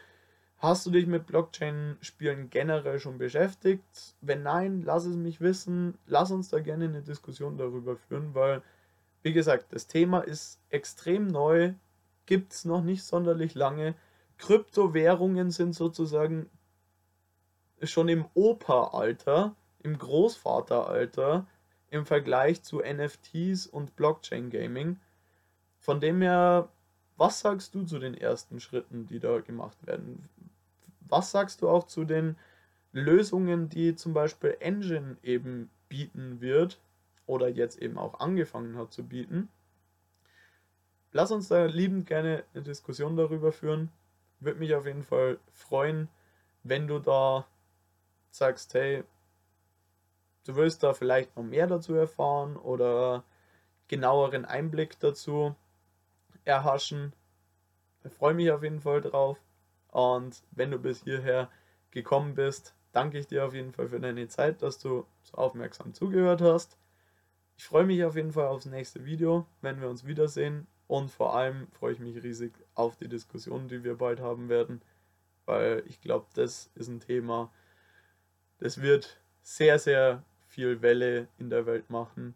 [0.58, 4.16] Hast du dich mit Blockchain-Spielen generell schon beschäftigt?
[4.20, 5.98] Wenn nein, lass es mich wissen.
[6.06, 8.62] Lass uns da gerne eine Diskussion darüber führen, weil,
[9.22, 11.74] wie gesagt, das Thema ist extrem neu,
[12.26, 13.96] gibt es noch nicht sonderlich lange.
[14.38, 16.50] Kryptowährungen sind sozusagen
[17.82, 21.48] schon im Opa-Alter, im Großvateralter
[21.92, 25.00] im Vergleich zu NFTs und Blockchain Gaming.
[25.80, 26.70] Von dem her,
[27.20, 30.24] was sagst du zu den ersten Schritten, die da gemacht werden?
[31.02, 32.38] Was sagst du auch zu den
[32.94, 36.80] Lösungen, die zum Beispiel Engine eben bieten wird
[37.26, 39.50] oder jetzt eben auch angefangen hat zu bieten?
[41.12, 43.92] Lass uns da liebend gerne eine Diskussion darüber führen.
[44.40, 46.08] Würde mich auf jeden Fall freuen,
[46.64, 47.46] wenn du da
[48.32, 49.04] sagst, hey,
[50.46, 53.26] du willst da vielleicht noch mehr dazu erfahren oder
[53.90, 55.56] genaueren Einblick dazu
[56.46, 57.14] erhaschen.
[58.04, 59.38] Ich freue mich auf jeden Fall drauf.
[59.92, 61.50] Und wenn du bis hierher
[61.92, 65.94] gekommen bist, danke ich dir auf jeden Fall für deine Zeit, dass du so aufmerksam
[65.94, 66.78] zugehört hast.
[67.58, 70.68] Ich freue mich auf jeden Fall aufs nächste Video, wenn wir uns wiedersehen.
[70.88, 74.82] Und vor allem freue ich mich riesig auf die Diskussion, die wir bald haben werden,
[75.46, 77.52] weil ich glaube, das ist ein Thema,
[78.58, 82.36] das wird sehr, sehr viel Welle in der Welt machen.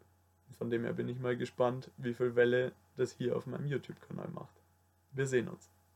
[0.58, 4.30] Von dem her bin ich mal gespannt, wie viel Welle das hier auf meinem YouTube-Kanal
[4.34, 4.56] macht.
[5.12, 5.70] Wir sehen uns.